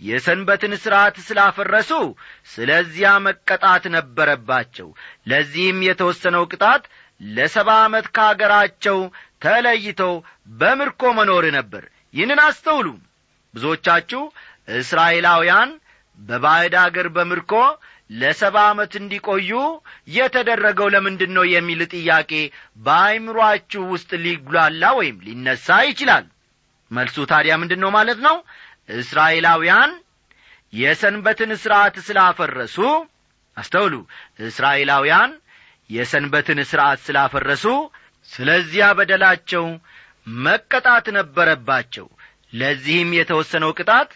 የሰንበትን 0.04 0.74
ሥርዓት 0.84 1.16
ስላፈረሱ 1.28 1.92
ስለዚያ 2.54 3.10
መቀጣት 3.26 3.84
ነበረባቸው። 3.96 4.88
ለዚህም 5.28 5.80
የተወሰነው 5.88 6.44
ቅጣት 6.52 6.84
ለሰባ 7.22 7.70
ዓመት 7.84 8.06
ከአገራቸው 8.16 9.00
ተለይተው 9.44 10.14
በምርኮ 10.60 11.12
መኖር 11.20 11.46
ነበር። 11.58 11.84
ይህንን 12.14 12.42
አስተውሉ። 12.48 12.88
ብዙዎቻችሁ 13.54 14.22
እስራኤላውያን 14.78 15.72
በባዕድ 16.20 16.76
አገር 16.82 17.08
በምርኮ 17.16 17.54
ለሰባ 18.14 18.56
ዓመት 18.72 18.94
እንዲቆዩ 19.00 19.52
የተደረገው 20.16 20.88
ለምንድን 20.96 21.32
ነው 21.38 21.46
የሚል 21.54 21.82
ጥያቄ 21.94 22.32
በአይምሮአችሁ 22.88 23.84
ውስጥ 23.94 24.12
ሊጉላላ 24.26 24.92
ወይም 25.00 25.18
ሊነሣ 25.28 25.78
ይችላል። 25.90 26.26
መልሱ 26.92 27.18
ታዲያ 27.32 27.54
ምንድን 27.62 27.82
ነው 27.84 27.92
ማለት 27.96 28.20
ነው 28.26 28.36
እስራኤላውያን 28.90 29.92
የሰንበትን 30.74 31.52
ሥርዓት 31.64 31.96
ስላፈረሱ 32.08 32.78
አስተውሉ 33.58 33.96
እስራኤላውያን 34.48 35.32
የሰንበትን 35.90 36.60
ሥርዓት 36.70 37.00
ስላፈረሱ 37.08 37.66
ስለዚያ 38.30 38.86
በደላቸው 38.98 39.66
መቀጣት 40.44 41.06
ነበረባቸው። 41.18 42.06
ለዚህም 42.54 43.10
የተወሰነው 43.18 43.72
ቅጣት 43.80 44.12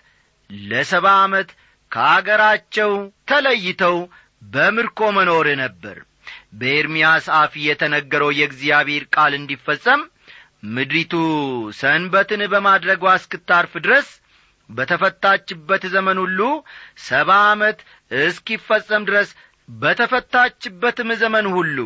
ለሰባ 0.49 1.07
ዓመት 1.23 1.49
ከአገራቸው 1.91 2.91
ተለይተው 3.29 3.97
በምርኮ 4.45 4.99
መኖር 5.17 5.47
ነበር። 5.61 5.97
በኤርምያስ 6.59 7.25
አፍ 7.39 7.53
የተነገረው 7.65 8.31
የእግዚአብሔር 8.37 9.03
ቃል 9.15 9.33
እንዲፈጸም 9.39 10.01
ምድሪቱ 10.75 11.13
ሰንበትን 11.79 12.41
በማድረጓ 12.53 13.05
እስክታርፍ 13.19 13.73
ድረስ 13.85 14.07
በተፈታችበት 14.69 15.83
ዘመን 15.93 16.17
ሁሉ 16.23 16.39
ሰባ 17.05 17.29
ዓመት 17.51 17.79
እስኪፈጸም 18.21 19.05
ድረስ 19.09 19.29
በተፈታችበትም 19.69 21.09
ዘመን 21.21 21.45
ሁሉ 21.53 21.77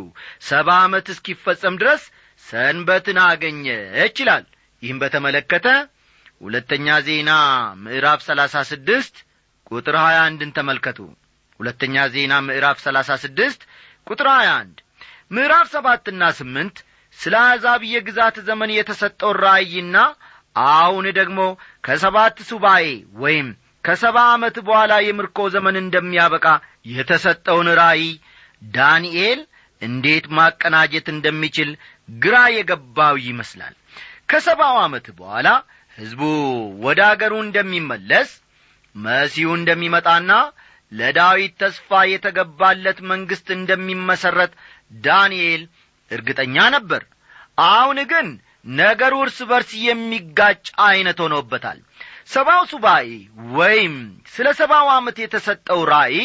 ሰባ 0.48 0.70
ዓመት 0.86 1.08
እስኪፈጸም 1.14 1.76
ድረስ 1.82 2.02
ሰንበትን 2.44 3.18
አገኘች 3.26 4.16
ይላል። 4.22 4.46
ይህም 4.84 5.00
በተመለከተ 5.02 5.68
ሁለተኛ 6.42 6.88
ዜና 7.08 7.32
ምዕራፍ 7.82 8.22
ሰላሳ 8.28 8.64
ስድስት 8.72 9.16
ቁጥር 9.72 9.96
ሀያ 10.04 10.20
አንድን 10.28 10.52
ተመልከቱ። 10.56 11.00
ሁለተኛ 11.60 11.96
ዜና 12.14 12.34
ምዕራፍ 12.48 12.78
ሰላሳ 12.86 13.10
ስድስት 13.24 13.62
ቁጥር 14.08 14.28
ሀያ 14.34 14.50
አንድ 14.62 14.78
ምዕራፍ 15.32 15.68
ሰባትና 15.76 16.24
ስምንት 16.40 16.78
ስለ 17.18 17.36
አሕዛብ 17.44 17.82
የግዛት 17.92 18.36
ዘመን 18.48 18.72
የተሰጠው 18.76 19.32
ራእይና 19.44 19.98
አሁን 20.56 21.06
ደግሞ 21.20 21.40
ከሰባት 21.84 22.38
ሱባኤ 22.50 22.86
ወይም 23.16 23.48
ከሰባ 23.84 24.18
ዓመት 24.34 24.56
በኋላ 24.68 24.94
የምርኮ 25.04 25.40
ዘመን 25.54 25.76
እንደሚያበቃ 25.82 26.48
የተሰጠውን 26.92 27.70
ራእይ 27.80 28.04
ዳንኤል 28.72 29.40
እንዴት 29.82 30.26
ማቀናጀት 30.38 31.08
እንደሚችል 31.14 31.70
ግራ 32.18 32.36
የገባው 32.56 33.16
ይመስላል። 33.28 33.76
ከሰባው 34.30 34.76
ዓመት 34.84 35.08
በኋላ 35.20 35.48
ሕዝቡ 35.98 36.22
ወደ 36.86 37.00
አገሩ 37.12 37.34
እንደሚመለስ 37.46 38.30
መሲሁ 38.96 39.50
እንደሚመጣና 39.60 40.32
ለዳዊት 40.92 41.54
ተስፋ 41.62 42.00
የተገባለት 42.12 43.00
መንግሥት 43.12 43.48
እንደሚመሠረት 43.58 44.54
ዳንኤል 45.04 45.62
እርግጠኛ 46.12 46.56
ነበር። 46.76 47.04
አሁን 47.68 48.00
ግን 48.12 48.28
ነገሩ 48.66 49.14
እርስ 49.24 49.40
በርስ 49.50 49.72
የሚጋጭ 49.86 50.64
ዐይነት 50.86 51.20
ሆኖበታል። 51.24 51.80
ሰባው 52.28 52.62
ሱባኤ 52.72 53.08
ወይም 53.58 53.96
ስለ 54.34 54.48
ሰባው 54.60 54.88
ዓመት 54.96 55.18
የተሰጠው 55.24 55.80
ራእይ 55.92 56.20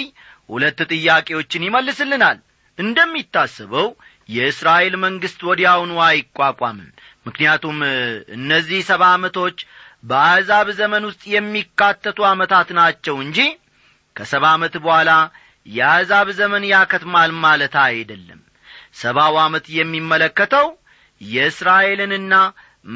ሁለት 0.51 0.81
ጥያቄዎችን 0.93 1.67
ይመልስልናል። 1.67 2.39
እንደሚታስበው 2.79 3.89
የእስራኤል 4.29 4.95
መንግሥት 5.05 5.41
ወዲያውኑ 5.49 5.93
አይቋቋምም። 6.07 6.89
ምክንያቱም 7.27 7.79
እነዚህ 8.37 8.81
ሰባ 8.91 9.03
ዓመቶች 9.17 9.59
በአሕዛብ 10.05 10.67
ዘመን 10.81 11.05
ውስጥ 11.09 11.23
የሚካተቱ 11.35 12.19
ዓመታት 12.31 12.69
ናቸው 12.79 13.17
እንጂ 13.25 13.39
ከሰባ 14.17 14.45
ዓመት 14.57 14.75
በኋላ 14.85 15.11
የአሕዛብ 15.67 16.29
ዘመን 16.41 16.65
ያከትማል 16.73 17.31
ማለት 17.45 17.75
አይደለም። 17.87 18.41
ሰባው 18.97 19.35
ዓመት 19.45 19.65
የሚመለከተው 19.79 20.67
የእስራኤልንና 21.21 22.35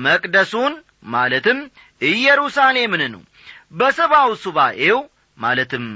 መቅደሱን 0.04 0.74
ማለትም 1.12 1.58
ኢየሩሳሌምን 2.02 3.02
ነው። 3.14 3.22
በሰባው 3.72 4.30
ሱባኤው 4.42 4.98
ማለትም 5.38 5.86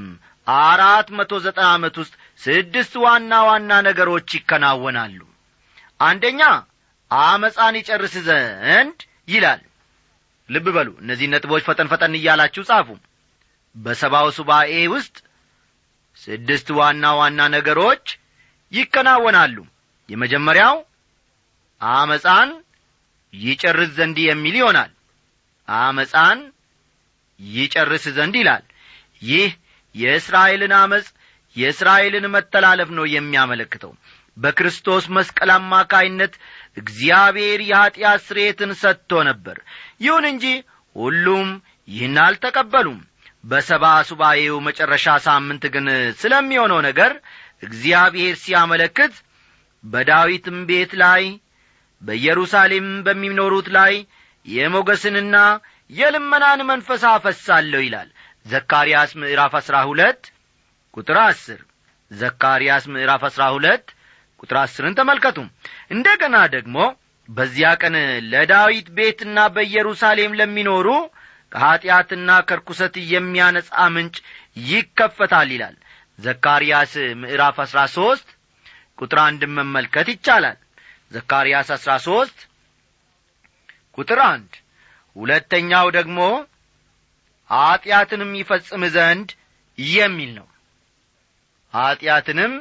አራት 0.47 1.09
መቶ 1.19 1.33
ዘጠና 1.45 1.67
ዓመት 1.77 1.95
ውስጥ 2.01 2.15
ስድስት 2.41 2.95
ዋና 3.05 3.33
ዋና 3.49 3.73
ነገሮች 3.89 4.29
ይከናወናሉ። 4.39 5.21
አንደኛ 6.01 6.41
አመፃን 7.11 7.75
ይጨርስ 7.81 8.15
ዘንድ 8.29 8.99
ይላል። 9.29 9.63
ልብ 10.49 10.67
በሉ 10.77 10.89
እነዚህ 11.03 11.27
ነጥቦች 11.33 11.63
ፈጠን 11.69 11.91
ፈጠን 11.93 12.17
እያላችሁ 12.19 12.63
ጻፉ። 12.71 12.89
በሰባው 13.77 14.27
ሱባኤ 14.37 14.73
ውስጥ 14.95 15.17
ስድስት 16.23 16.69
ዋና 16.79 17.05
ዋና 17.21 17.41
ነገሮች 17.55 18.05
ይከናወናሉ። 18.73 19.57
የመጀመሪያው 20.09 20.77
አመፃን 21.81 22.51
ይጨርስ 23.35 23.91
ዘንድ 23.97 24.19
የሚል 24.25 24.57
ይሆናል። 24.61 24.91
አመፃን 25.69 26.41
ይጨርስ 27.41 28.05
ዘንድ 28.17 28.35
ይላል። 28.41 28.65
ይህ 29.23 29.51
የእስራኤልን 29.95 30.75
አመፅ 30.81 31.07
የእስራኤልን 31.57 32.27
መተላለፍ 32.35 32.89
ነው 32.99 33.05
የሚያመለክተው። 33.11 33.93
በክርስቶስ 34.37 35.05
መስቀል 35.17 35.51
አማካይነት 35.55 36.33
እግዚአብሔር 36.77 37.61
የኀጢአት 37.65 38.21
ስርየትን 38.29 38.71
ሰጥቶ 38.81 39.23
ነበር። 39.29 39.57
ይሁን 40.01 40.25
እንጂ 40.33 40.47
ሁሉም 40.97 41.49
ይህን 41.89 42.17
አልተቀበሉም። 42.25 42.99
በሰባ 43.45 43.85
ሱባኤው 44.09 44.57
መጨረሻ 44.67 45.07
ሳምንት 45.27 45.65
ግን 45.75 45.87
ስለሚሆነው 46.21 46.81
ነገር 46.89 47.13
እግዚአብሔር 47.63 48.35
ሲያመለክት 48.43 49.15
በዳዊትም 49.85 50.59
ቤት 50.69 50.93
ላይ 51.03 51.23
በኢየሩሳሌም 52.05 52.89
በሚኖሩት 53.07 53.69
ላይ 53.77 53.95
የሞገስንና 54.47 55.37
የልመናን 55.91 56.61
መንፈስ 56.71 57.03
አፈሳለሁ 57.11 57.81
ይላል። 57.85 58.09
ዘካርያስ 58.47 59.11
ምዕራፍ 59.21 59.53
አሥራ 59.61 59.77
ሁለት 59.91 60.23
ቁጥር 60.95 61.19
አስር። 61.25 61.61
ዘካርያስ 62.11 62.85
ምዕራፍ 62.95 63.23
አሥራ 63.29 63.45
ሁለት 63.55 63.87
ቁጥር 64.43 64.57
አስርን 64.63 64.97
ተመልከቱ 64.99 65.39
እንደ 65.95 66.09
ገና 66.23 66.37
ደግሞ 66.55 66.77
በዚያ 67.29 67.69
ቀን 67.83 67.95
ለዳዊት 68.33 68.89
ቤትና 68.97 69.39
በኢየሩሳሌም 69.55 70.37
ለሚኖሩ 70.41 70.89
ከኀጢአትና 71.53 72.31
ከርኩሰት 72.49 72.95
የሚያነጻ 73.13 73.73
ምንጭ 73.95 74.17
ይከፈታል 74.69 75.51
ይላል። 75.55 75.77
ዘካርያስ 76.19 76.93
ምዕራፍ 77.23 77.57
አሥራ 77.65 77.81
ሦስት 77.95 78.29
ቁጥር 78.99 79.19
አንድን 79.25 79.55
መመልከት 79.59 80.09
ይቻላል 80.13 80.59
ዘካርያስ 81.15 81.69
አሥራ 81.75 81.93
ሦስት 82.07 82.39
ቁጥር 83.99 84.21
አንድ። 84.27 84.53
ሁለተኛው 85.17 85.87
ደግሞ 85.97 86.19
ኀጢአትንም 87.51 88.31
ይፈጽም 88.41 88.85
ዘንድ 88.95 89.29
የሚል 89.79 90.31
ነው። 90.39 90.47
ኀጢአትንም 91.75 92.53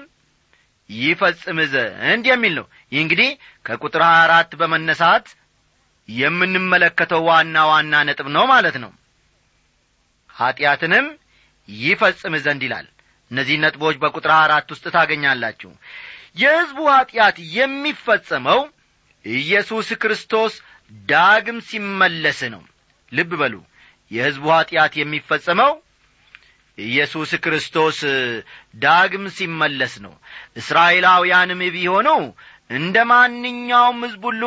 ይፈጽም 0.89 1.59
ዘንድ 1.73 2.25
የሚል 2.31 2.53
ነው። 2.59 2.65
ይህ 2.91 2.99
እንግዲህ 3.03 3.29
ከቁጥር 3.65 4.01
ሀያ 4.07 4.19
አራት 4.25 4.51
በመነሳት 4.59 5.27
የምንመለከተው 6.09 7.21
ዋና 7.27 7.57
ዋና 7.69 7.93
ነጥብ 8.07 8.27
ነው 8.35 8.45
ማለት 8.53 8.75
ነው። 8.83 8.91
ኀጢአትንም 10.35 11.05
ይፈጽም 11.69 12.33
ዘንድ 12.45 12.61
ይላል። 12.67 12.87
እነዚህ 13.31 13.55
ነጥቦች 13.63 13.95
በቁጥር 14.01 14.31
አራት 14.37 14.67
ውስጥ 14.73 14.85
ታገኛላችሁ 14.95 15.71
የሕዝቡ 16.35 16.79
ኀጢአት 16.91 17.37
የሚፈጸመው 17.55 18.61
ኢየሱስ 19.25 19.89
ክርስቶስ 20.01 20.53
ዳግም 21.05 21.59
ሲመለስ 21.67 22.39
ነው። 22.53 22.63
ልብ 23.11 23.31
በሉ። 23.41 23.55
የሕዝቡ 24.11 24.45
ኀጢአት 24.55 24.93
የሚፈጸመው 24.99 25.71
ኢየሱስ 26.77 27.31
ክርስቶስ 27.43 27.99
ዳግም 28.77 29.25
ሲመለስ 29.35 29.93
ነው። 30.05 30.13
እስራኤላውያንም 30.59 31.61
ቢሆኑ 31.75 32.07
እንደ 32.69 32.97
ማንኛውም 33.09 33.99
ሕዝብ 34.05 34.23
ሁሉ 34.29 34.43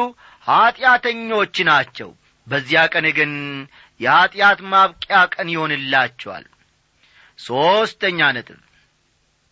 ኀጢአተኞች 0.46 1.56
ናቸው። 1.68 2.10
በዚያ 2.46 2.80
ቀን 2.92 3.06
ግን 3.16 3.32
የኀጢአት 4.00 4.60
ማብቂያ 4.72 5.20
ቀን 5.34 5.48
ይሆንላቸዋል። 5.54 6.44
ሦስተኛ 7.38 8.28
ነጥብ። 8.36 8.60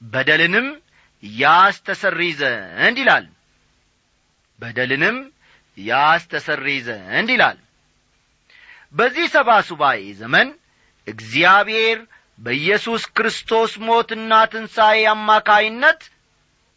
በደልንም 0.03 0.67
ያስተሰሪ 1.39 2.21
ዘንድ 2.41 2.97
ይላል። 3.03 3.27
በደልንም 4.59 5.17
ያስተሰሪ 5.79 6.67
ዘንድ 6.87 7.29
ይላል። 7.35 7.59
በዚህ 8.95 9.27
ሰባ 9.35 9.51
ሱባኤ 9.69 10.03
ዘመን 10.21 10.49
እግዚአብሔር 11.07 11.99
በኢየሱስ 12.39 13.03
ክርስቶስ 13.17 13.73
ሞትና 13.87 14.33
ትንሣኤ 14.53 15.01
አማካይነት 15.13 16.01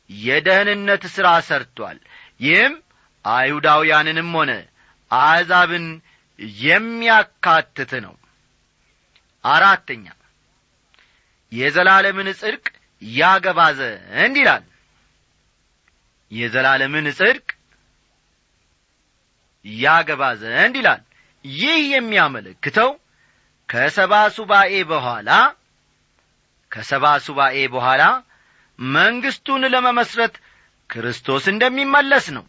የደህንነት 0.09 1.03
ሥራ 1.15 1.27
ሰርቶአል 1.47 1.97
ይህም 2.39 2.73
አይሁዳውያንንም 3.25 4.29
ሆነ 4.37 4.51
አሕዛብን 5.11 5.85
የሚያካትት 6.61 7.91
ነው። 8.05 8.15
አራተኛ 9.43 10.05
የዘላለምን 11.51 12.27
ጽድቅ 12.39 12.65
ያገባ 13.01 13.59
ዘንድ 13.79 14.35
ይላል። 14.41 14.63
የዘላለምን 16.31 17.07
ጽድቅ 17.19 17.47
ያገባ 19.65 20.23
ዘንድ 20.41 20.75
ይላል። 20.79 21.01
ይህ 21.45 21.79
የሚያመለክተው 21.93 22.89
ከሰባ 23.69 24.13
ሱባኤ 24.35 24.73
በኋላ 24.91 25.29
ከሰባ 26.71 27.05
ሱባኤ 27.25 27.57
በኋላ 27.73 28.03
መንግስቱን 28.79 29.63
ለመመስረት 29.73 30.35
ክርስቶስ 30.89 31.45
እንደሚመለስ 31.53 32.25
ነው። 32.37 32.45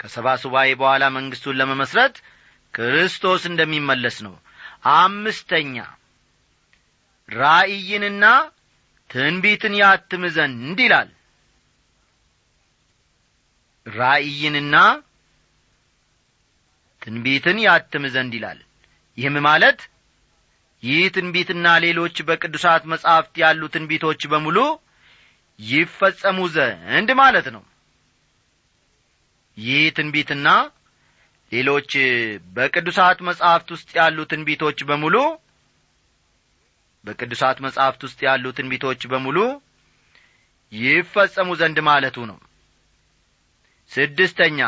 ከሰባ 0.00 0.26
ሱባኤ 0.42 0.68
በኋላ 0.80 1.04
መንግስቱን 1.16 1.58
ለመመስረት 1.60 2.14
ክርስቶስ 2.74 3.42
እንደሚመለስ 3.50 4.16
ነው። 4.26 4.34
አምስተኛ 4.96 5.76
ራእይንና 7.30 8.24
ትንቢትን 9.10 9.74
ያትም 9.80 10.22
ዘንድ 10.36 10.78
ይላል። 10.84 11.08
ራእይንና 13.86 14.76
ትንቢትን 17.02 17.58
ያትም 17.66 18.04
ዘንድ 18.14 18.32
ይላል። 18.38 18.58
ይህም 19.18 19.36
ማለት 19.46 19.80
ይህ 20.82 21.02
ትንቢትና 21.16 21.66
ሌሎች 21.84 22.16
በቅዱሳት 22.28 22.82
መጻሕፍት 22.92 23.34
ያሉ 23.42 23.62
ትንቢቶች 23.74 24.20
በሙሉ 24.32 24.58
ይፈጸሙ 25.58 26.38
ዘንድ 26.54 27.10
ማለት 27.20 27.46
ነው። 27.56 27.62
ይህ 29.56 29.82
ትንቢትና 29.96 30.48
ሌሎች 31.52 31.90
በቅዱሳት 32.56 33.18
መጻሕፍት 33.28 33.68
ውስጥ 33.74 33.90
ያሉ 33.98 34.18
ትንቢቶች 34.32 34.78
በሙሉ 34.90 35.16
በቅዱሳት 37.04 37.58
መጻሕፍት 37.64 38.00
ውስጥ 38.06 38.18
ያሉ 38.26 38.44
ትንቢቶች 38.56 39.02
በሙሉ 39.12 39.38
ይፈጸሙ 40.72 41.50
ዘንድ 41.60 41.78
ማለቱ 41.88 42.16
ነው። 42.30 42.38
ስድስተኛ 43.90 44.58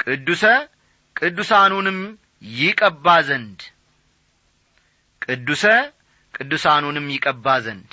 ቅዱሰ 0.00 0.44
ቅዱሳኑንም 1.16 1.98
ይቀባ 2.58 3.06
ዘንድ። 3.28 3.60
ቅዱሰ 5.22 5.64
ቅዱሳኑንም 6.34 7.06
ይቀባ 7.14 7.46
ዘንድ። 7.66 7.92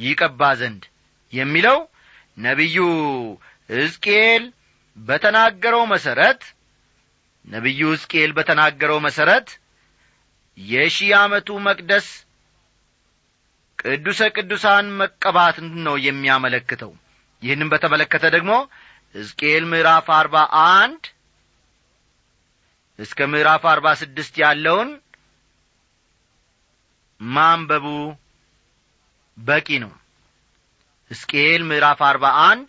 ይቀባ 0.00 0.42
ዘንድ 0.60 0.82
የሚለው 1.32 1.78
ነቢዩ 2.38 2.76
ሕዝቅኤል 3.70 4.44
በተናገረው 4.96 5.82
መሠረት 5.92 6.42
ነቢዩ 7.44 7.80
ሕዝቅኤል 7.92 8.30
በተናገረው 8.38 8.98
መሠረት 9.06 9.48
የሺህ 10.60 11.10
ዓመቱ 11.18 11.48
መቅደስ 11.66 12.06
ቅዱሰ 13.78 14.20
ቅዱሳን 14.36 14.86
መቀባት 15.00 15.56
ነው 15.86 15.94
የሚያመለክተው። 16.06 16.90
ይህንም 17.42 17.70
በተመለከተ 17.72 18.24
ደግሞ 18.34 18.52
ሕዝቅኤል 19.14 19.64
ምዕራፍ 19.70 20.08
አርባ 20.16 20.36
አንድ 20.72 21.04
እስከ 22.98 23.28
ምዕራፍ 23.32 23.62
አርባ 23.70 23.86
ስድስት 24.00 24.34
ያለውን 24.42 24.90
ማንበቡ 27.20 27.86
በቂ 29.38 29.68
ነው። 29.84 29.92
ሕዝቅኤል 31.10 31.62
ምዕራፍ 31.70 32.00
አርባ 32.08 32.26
አንድ 32.48 32.68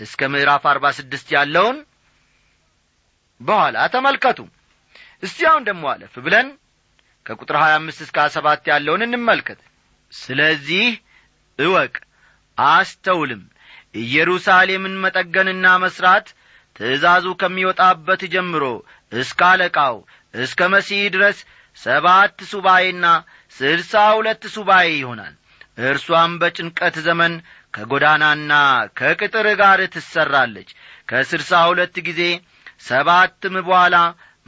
እስከ 0.00 0.20
ምዕራፍ 0.32 0.64
አርባ 0.72 0.86
ስድስት 0.98 1.28
ያለውን 1.36 1.78
በኋላ 3.40 3.78
ተመልከቱ። 3.94 4.38
እስቲ 5.22 5.38
አሁን 5.50 5.62
ደግሞ 5.68 5.84
አለፍ 5.92 6.14
ብለን 6.24 6.48
ከቁጥር 7.28 7.56
ሀያ 7.62 7.74
አምስት 7.78 8.00
እስከ 8.04 8.16
ሀያ 8.20 8.30
ሰባት 8.36 8.68
ያለውን 8.70 9.02
እንመልከት። 9.06 9.60
ስለዚህ 10.12 10.86
እወቅ 11.58 11.94
አስተውልም። 12.58 13.42
ኢየሩሳሌምን 14.02 14.94
መጠገንና 15.04 15.66
መሥራት 15.84 16.26
ትእዛዙ 16.76 17.26
ከሚወጣበት 17.40 18.22
ጀምሮ 18.34 18.64
እስከ 19.12 19.40
አለቃው 19.50 19.96
እስከ 20.34 20.60
መሲህ 20.74 21.02
ድረስ 21.14 21.38
ሰባት 21.76 22.38
ሱባኤና 22.50 23.06
ስልሳ 23.56 23.92
ሁለት 24.16 24.42
ሱባኤ 24.54 24.88
ይሆናል። 24.96 25.34
እርሷም 25.82 26.32
በጭንቀት 26.40 26.96
ዘመን 27.06 27.32
ከጎዳናና 27.74 28.52
ከቅጥር 28.98 29.46
ጋር 29.60 29.80
ትሠራለች 29.94 30.70
ከስልሳ 31.08 31.60
ሁለት 31.68 31.96
ጊዜ 32.08 32.22
ሰባትም 32.88 33.56
በኋላ 33.60 33.96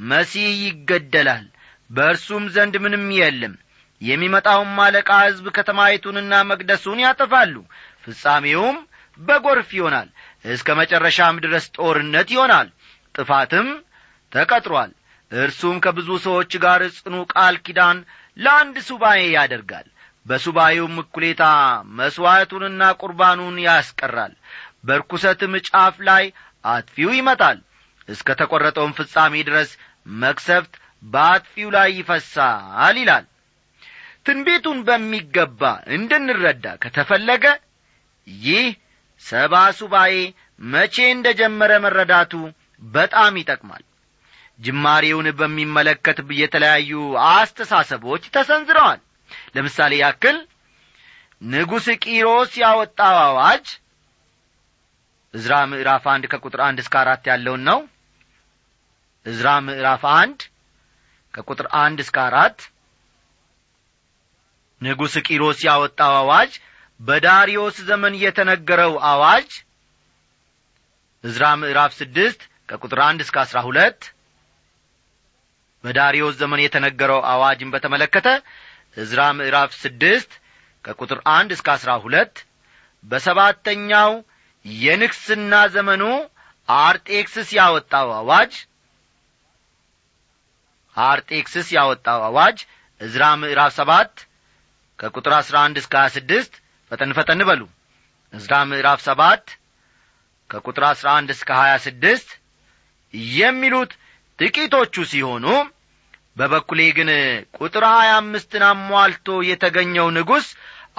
መሲህ 0.09 0.49
ይገደላል 0.65 1.47
በእርሱም 1.91 2.45
ዘንድ 2.55 2.75
ምንም 2.85 3.05
የለም። 3.19 3.55
የሚመጣውም 4.03 4.77
አለቃ 4.85 5.11
ሕዝብ 5.23 5.47
ከተማይቱንና 5.57 6.35
መቅደሱን 6.51 6.99
ያጠፋሉ። 7.05 7.55
ፍጻሜውም 8.05 8.77
በጐርፍ 9.19 9.71
ይሆናል። 9.79 10.09
እስከ 10.47 10.69
መጨረሻም 10.81 11.41
ድረስ 11.45 11.65
ጦርነት 11.77 12.29
ይሆናል። 12.35 12.69
ጥፋትም 13.15 13.69
ተቀጥሯል። 14.33 14.93
እርሱም 15.31 15.77
ከብዙ 15.85 16.09
ሰዎች 16.27 16.53
ጋር 16.63 16.81
ጽኑ 16.97 17.17
ቃል 17.33 17.57
ኪዳን 17.67 17.99
ለአንድ 18.37 18.77
ሱባኤ 18.89 19.21
ያደርጋል። 19.35 19.87
በሱባኤውም 20.27 20.97
እኩሌታ 21.03 21.43
መሥዋዕቱንና 21.99 22.83
ቁርባኑን 23.01 23.57
ያስቀራል። 23.67 24.33
በርኩሰትም 24.85 25.55
ጫፍ 25.69 25.97
ላይ 26.09 26.25
አጥፊው 26.65 27.11
ይመጣል። 27.17 27.59
እስከ 28.09 28.29
ተቈረጠውም 28.41 28.97
ፍጻሜ 28.99 29.35
ድረስ 29.49 29.71
መክሰፍት 30.23 30.75
በአጥፊው 31.03 31.69
ላይ 31.77 31.89
ይፈሳል 31.99 32.97
ይላል። 33.01 33.25
ትንቢቱን 34.27 34.79
በሚገባ 34.89 35.61
እንድንረዳ 35.97 36.65
ከተፈለገ 36.83 37.45
ይህ 38.27 38.67
ሰባ 39.23 39.55
ሱባኤ 39.79 40.15
መቼ 40.67 40.97
እንደ 41.13 41.29
ጀመረ 41.41 41.73
መረዳቱ 41.85 42.33
በጣም 42.83 43.33
ይጠቅማል። 43.41 43.85
ጅማሬውን 44.59 45.29
በሚመለከት 45.39 46.19
የተለያዩ 46.41 46.93
አስተሳሰቦች 47.31 48.25
ተሰንዝረዋል። 48.35 49.01
ለምሳሌ 49.55 49.93
ያክል 50.03 50.37
ንጉሥ 51.43 51.87
ቂሮስ 52.05 52.53
ያወጣው 52.63 53.17
አዋጅ 53.23 53.67
እዝራ 55.35 55.55
ምዕራፍ 55.71 56.05
አንድ 56.13 56.25
ከቁጥር 56.33 56.61
አንድ 56.67 56.79
እስከ 56.83 56.95
አራት 57.03 57.25
ያለውን 57.31 57.63
ነው። 57.69 57.81
እዝራ 59.27 59.49
ምዕራፍ 59.67 60.05
አንድ 60.15 60.41
ከቁጥር 61.35 61.67
አንድ 61.81 61.99
እስከ 62.05 62.17
አራት 62.29 62.59
ንጉሥ 64.81 65.15
ቂሮስ 65.29 65.59
ያወጣው 65.69 66.15
አዋጅ 66.21 66.53
በዳሪዮስ 67.01 67.77
ዘመን 67.89 68.15
የተነገረው 68.23 68.95
አዋጅ 69.11 69.51
እዝራ 71.25 71.45
ምዕራፍ 71.61 71.93
ስድስት 72.01 72.41
ከቁጥር 72.69 73.01
አንድ 73.09 73.21
እስከ 73.25 73.37
አስራ 73.45 73.59
ሁለት 73.69 74.01
በዳሪዮስ 75.85 76.35
ዘመን 76.41 76.61
የተነገረው 76.65 77.21
አዋጅን 77.33 77.73
በተመለከተ 77.75 78.29
እዝራ 78.97 79.21
ምዕራፍ 79.39 79.71
ስድስት 79.83 80.31
ከቁጥር 80.85 81.19
አንድ 81.35 81.51
እስከ 81.57 81.69
አስራ 81.77 81.91
ሁለት 82.05 82.35
በሰባተኛው 83.05 84.13
የንግስና 84.65 85.55
ዘመኑ 85.75 86.03
አርጤክስስ 86.69 87.49
ያወጣው 87.59 88.09
አዋጅ 88.19 88.53
አርጤክስስ 90.97 91.69
ያወጣው 91.77 92.21
አዋጅ 92.29 92.59
እዝራ 93.01 93.25
ምዕራፍ 93.41 93.73
ሰባት 93.79 94.13
ከቁጥር 94.99 95.33
አስራ 95.39 95.57
አንድ 95.67 95.77
እስከ 95.83 95.95
ሀያ 95.99 96.09
ስድስት 96.17 96.53
ፈጠን 96.93 97.13
ፈጠን 97.19 97.43
በሉ። 97.49 97.63
እዝራ 98.33 98.55
ምዕራፍ 98.71 99.01
ሰባት 99.09 99.45
ከቁጥር 100.51 100.85
አስራ 100.89 101.09
አንድ 101.19 101.31
እስከ 101.35 101.51
ሀያ 101.61 101.75
ስድስት 101.87 102.29
የሚሉት 103.35 103.93
ጥቂቶቹ 104.39 105.05
ሲሆኑ 105.11 105.47
በበኩሌ 106.37 106.81
ግን 106.99 107.09
ቁጥር 107.59 107.85
ሀያ 107.93 108.11
አምስትን 108.21 108.63
አሟልቶ 108.69 109.29
የተገኘው 109.49 110.07
ንጉሥ 110.17 110.47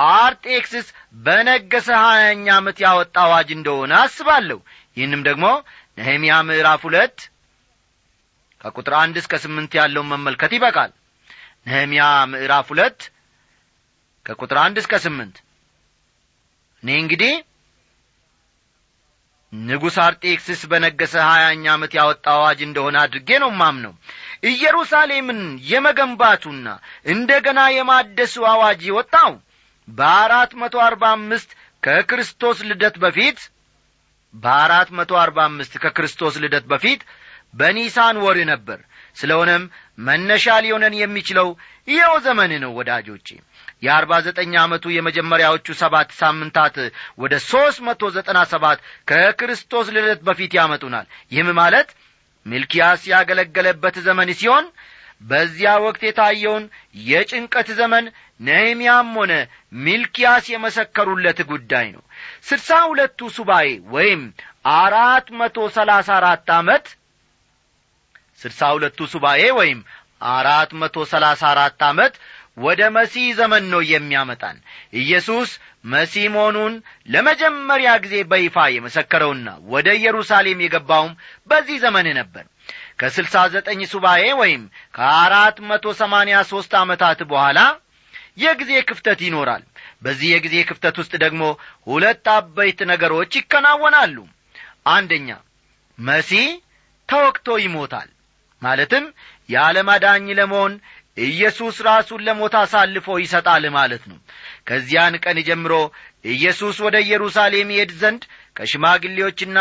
አርጤክስስ 0.09 0.87
በነገሰ 1.23 1.87
ሀያኛ 2.03 2.47
ዓመት 2.57 2.77
ያወጣ 2.85 3.15
አዋጅ 3.25 3.49
እንደሆነ 3.57 3.91
አስባለሁ። 4.03 4.59
ይህንም 4.97 5.21
ደግሞ 5.29 5.45
ነህምያ 5.97 6.33
ምዕራፍ 6.49 6.81
ሁለት 6.87 7.17
ከቁጥር 8.61 8.93
አንድ 8.99 9.15
እስከ 9.21 9.35
ስምንት 9.43 9.71
ያለውን 9.79 10.09
መመልከት 10.13 10.51
ይበቃል። 10.57 10.91
ነህምያ 11.67 12.03
ምዕራፍ 12.31 12.67
ሁለት 12.73 12.99
ከቁጥር 14.25 14.57
አንድ 14.63 14.77
እስከ 14.81 14.93
ስምንት። 15.05 15.35
እኔ 16.83 16.89
እንግዲህ 17.03 17.33
ንጉሥ 19.53 19.95
አርጤክስስ 20.03 20.61
በነገሰ 20.71 21.13
ሀያኛ 21.29 21.63
ዓመት 21.73 21.93
ያወጣ 21.97 22.25
አዋጅ 22.35 22.59
እንደሆነ 22.67 22.95
አድርጌ 23.03 23.29
ነው 23.43 23.49
ማምነው 23.61 23.93
ኢየሩሳሌምን 24.51 25.41
የመገንባቱና 25.71 26.67
እንደ 27.13 27.31
ገና 27.47 27.59
የማደሱ 27.75 28.35
አዋጅ 28.51 28.81
የወጣው 28.87 29.33
በአራት 29.87 30.51
መቶ 30.61 30.75
አርባ 30.85 31.03
አምስት 31.17 31.49
ከክርስቶስ 31.83 32.59
ልደት 32.69 32.95
በፊት 33.03 33.39
በአራት 34.33 34.89
መቶ 34.97 35.11
አርባ 35.21 35.39
አምስት 35.49 35.73
ከክርስቶስ 35.83 36.35
ልደት 36.43 36.65
በፊት 36.71 37.01
በኒሳን 37.53 38.17
ወር 38.23 38.37
ነበር። 38.51 38.79
ስለሆነም 39.17 39.63
መነሻ 39.99 40.45
ሊሆነን 40.63 40.93
የሚችለው 40.99 41.47
ይኸው 41.87 42.15
ዘመን 42.25 42.51
ነው 42.63 42.71
ወዳጆቼ። 42.77 43.27
የአርባ 43.83 44.11
ዘጠኝ 44.25 44.51
ዓመቱ 44.61 44.85
የመጀመሪያዎቹ 44.93 45.67
ሰባት 45.79 46.09
ሳምንታት 46.19 46.75
ወደ 47.19 47.33
ሦስት 47.47 47.79
መቶ 47.87 48.11
ዘጠና 48.15 48.39
ሰባት 48.51 48.79
ከክርስቶስ 49.09 49.87
ልደት 49.95 50.21
በፊት 50.27 50.51
ያመጡናል። 50.59 51.05
ይህም 51.31 51.49
ማለት 51.59 51.89
ሚልኪያስ 52.45 53.01
ያገለገለበት 53.13 53.95
ዘመን 54.07 54.29
ሲሆን 54.39 54.65
በዚያ 55.21 55.71
ወቅት 55.83 56.01
የታየውን 56.05 56.63
የጭንቀት 57.07 57.67
ዘመን 57.79 58.05
ነህምያም 58.39 59.09
ሆነ 59.17 59.33
ሚልኪያስ 59.81 60.45
የመሰከሩለት 60.53 61.39
ጉዳይ 61.51 61.87
ነው። 61.95 62.03
ስድሳ 62.47 62.79
ሁለቱ 62.87 63.29
ሱባኤ 63.35 63.67
ወይም 63.93 64.21
አራት 64.77 65.27
መቶ 65.39 65.67
ሰላሳ 65.77 66.09
አራት 66.19 66.49
ዓመት 66.57 66.87
ስድሳ 68.41 68.69
ሁለቱ 68.75 68.99
ሱባኤ 69.13 69.41
ወይም 69.59 69.79
አራት 70.31 70.71
መቶ 70.81 71.03
ሰላሳ 71.11 71.41
አራት 71.51 71.81
ዓመት 71.87 72.13
ወደ 72.57 72.81
መሲህ 72.95 73.27
ዘመን 73.39 73.63
ነው 73.73 73.81
የሚያመጣን። 73.91 74.57
ኢየሱስ 75.01 75.49
መሲህ 75.91 76.25
መሆኑን 76.33 76.73
ለመጀመሪያ 77.09 77.91
ጊዜ 78.03 78.15
በይፋ 78.31 78.65
የመሰከረውና 78.73 79.47
ወደ 79.73 79.87
ኢየሩሳሌም 79.99 80.63
የገባውም 80.63 81.13
በዚህ 81.49 81.77
ዘመን 81.85 82.07
ነበር። 82.19 82.45
ከስልሳ 82.99 83.35
ዘጠኝ 83.53 83.79
ሱባኤ 83.93 84.23
ወይም 84.41 84.63
ከአራት 84.95 85.57
መቶ 85.69 85.93
ሰማንያ 86.01 86.37
ሦስት 86.51 86.73
ዓመታት 86.81 87.21
በኋላ 87.31 87.59
የጊዜ 88.37 88.71
ክፍተት 88.89 89.19
ይኖራል። 89.27 89.63
በዚህ 90.03 90.27
የጊዜ 90.33 90.55
ክፍተት 90.69 90.95
ውስጥ 91.01 91.13
ደግሞ 91.23 91.41
ሁለት 91.87 92.27
አበይት 92.35 92.79
ነገሮች 92.91 93.31
ይከናወናሉ። 93.39 94.17
አንደኛ 94.91 95.29
መሲህ 95.97 96.47
ተወቅቶ 97.09 97.47
ይሞታል 97.63 98.09
ማለትም 98.61 99.05
የዓለም 99.49 99.89
አዳኝ 99.93 100.25
ለመሆን 100.39 100.73
ኢየሱስ 101.23 101.75
ራሱን 101.87 102.21
ለሞት 102.27 102.53
አሳልፎ 102.59 103.07
ይሰጣል 103.21 103.63
ማለት 103.77 104.03
ነው። 104.11 104.17
ከዚያን 104.67 105.15
ቀን 105.23 105.37
ጀምሮ 105.47 105.73
ኢየሱስ 106.33 106.77
ወደ 106.85 106.95
ኢየሩሳሌም 107.05 107.71
ይሄድ 107.73 107.91
ዘንድ 108.01 108.23
ከሽማግሌዎችና 108.57 109.59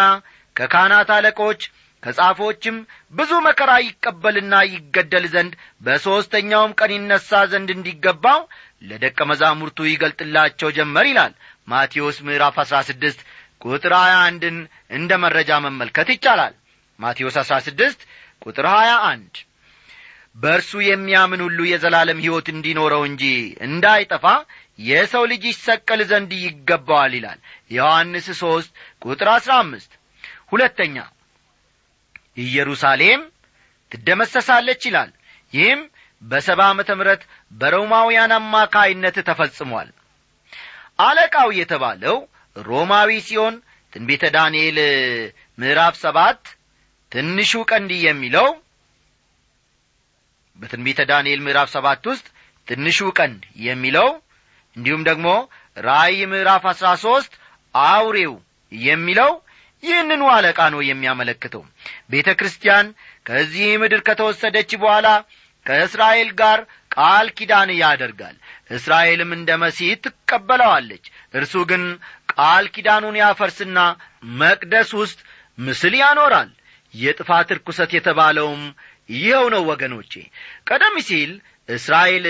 ከካህናት 0.57 1.11
አለቆች 1.17 1.61
ከጻፎችም 2.03 2.77
ብዙ 3.15 3.31
መከራ 3.47 3.71
ይቀበልና 3.83 4.55
ይገደል 4.71 5.25
ዘንድ 5.35 5.53
በሦስተኛውም 5.87 6.73
ቀን 6.81 6.93
ይነሣ 6.97 7.41
ዘንድ 7.53 7.71
እንዲገባው 7.75 8.41
ለደቀ 8.83 9.19
መዛሙርቱ 9.31 9.79
ይገልጥላቸው 9.89 10.71
ጀመር 10.79 11.07
ይላል። 11.11 11.33
ማቴዎስ 11.69 12.19
ምዕራፍ 12.27 12.57
አሥራ 12.63 12.79
ስድስት 12.89 13.21
ቁጥር 13.65 13.95
ሀያ 13.99 14.15
አንድን 14.29 14.57
እንደ 14.97 15.13
መረጃ 15.25 15.51
መመልከት 15.67 16.09
ይቻላል። 16.15 16.55
ማቴዎስ 17.01 17.37
አሥራ 17.43 17.57
ስድስት 17.67 18.01
ቁጥር 18.43 18.67
ሀያ 18.73 18.93
አንድ። 19.11 19.35
በእርሱ 20.37 20.73
የሚያምን 20.85 21.41
ሁሉ 21.47 21.61
የዘላለም 21.69 22.19
ሕይወት 22.25 22.47
እንዲኖረው 22.53 23.03
እንጂ 23.09 23.25
እንዳይጠፋ 23.67 24.25
የሰው 24.89 25.25
ልጅ 25.31 25.43
ይሰቀል 25.51 26.01
ዘንድ 26.11 26.31
ይገባዋል 26.41 27.13
ይላል 27.19 27.39
ዮሐንስ 27.71 28.27
ሦስት 28.41 28.71
ቁጥር 29.05 29.29
አሥራ 29.35 29.53
አምስት። 29.65 29.91
ሁለተኛ 30.53 30.97
ኢየሩሳሌም 32.37 33.23
ትደመሰሳለች 33.93 34.83
ይላል። 34.89 35.11
ይህም 35.53 35.81
በሰባ 36.23 36.61
ዓመተ 36.71 36.91
ምሕረት 36.99 37.23
በሮማውያን 37.53 38.33
አማካይነት 38.37 39.17
ተፈጽሟል። 39.29 39.89
አለቃው 41.01 41.49
የተባለው 41.59 42.17
ሮማዊ 42.57 43.11
ሲሆን 43.27 43.55
ትንቢተ 43.93 44.25
ዳንኤል 44.35 44.79
ምዕራፍ 45.59 45.95
ሰባት 46.03 46.43
ትንሹ 47.13 47.53
ቀንድ 47.71 47.91
የሚለው 48.05 48.49
በትንቢተ 50.59 51.01
ዳንኤል 51.11 51.41
ምዕራፍ 51.45 51.69
ሰባት 51.75 52.03
ውስጥ 52.11 52.27
ትንሹ 52.69 52.99
ቀንድ 53.19 53.41
የሚለው 53.67 54.09
እንዲሁም 54.77 55.03
ደግሞ 55.09 55.29
ራእይ 55.77 56.21
ምዕራፍ 56.33 56.65
አሥራ 56.73 56.89
ሦስት 57.05 57.33
አውሬው 57.75 58.35
የሚለው 58.73 59.33
ይህንኑ 59.83 60.23
አለቃ 60.35 60.61
ነው 60.75 60.81
የሚያመለክተው። 60.89 61.63
ቤተ 62.13 62.29
ክርስቲያን 62.39 62.87
ከዚህ 63.27 63.69
ምድር 63.83 64.01
ከተወሰደች 64.09 64.71
በኋላ 64.83 65.09
ከእስራኤል 65.67 66.31
ጋር 66.41 66.59
ቃል 66.97 67.27
ኪዳን 67.39 67.71
ያደርጋል። 67.81 68.37
እስራኤልም 68.71 69.31
እንደ 69.37 69.51
መሲህ 69.63 69.91
ትቀበለዋለች። 70.05 71.05
እርሱ 71.35 71.55
ግን 71.71 71.83
ቃል 72.33 72.65
ኪዳኑን 72.75 73.17
ያፈርስና 73.23 73.79
መቅደስ 74.41 74.91
ውስጥ 75.01 75.19
ምስል 75.59 75.95
ያኖራል 76.01 76.51
የጥፋት 76.95 77.49
ርኩሰት 77.57 77.91
የተባለውም 77.97 78.63
ይኸው 79.11 79.47
ነው 79.55 79.63
ወገኖቼ። 79.71 80.13
ቀደም 80.69 80.97
ሲል 81.09 81.31
እስራኤል 81.69 82.27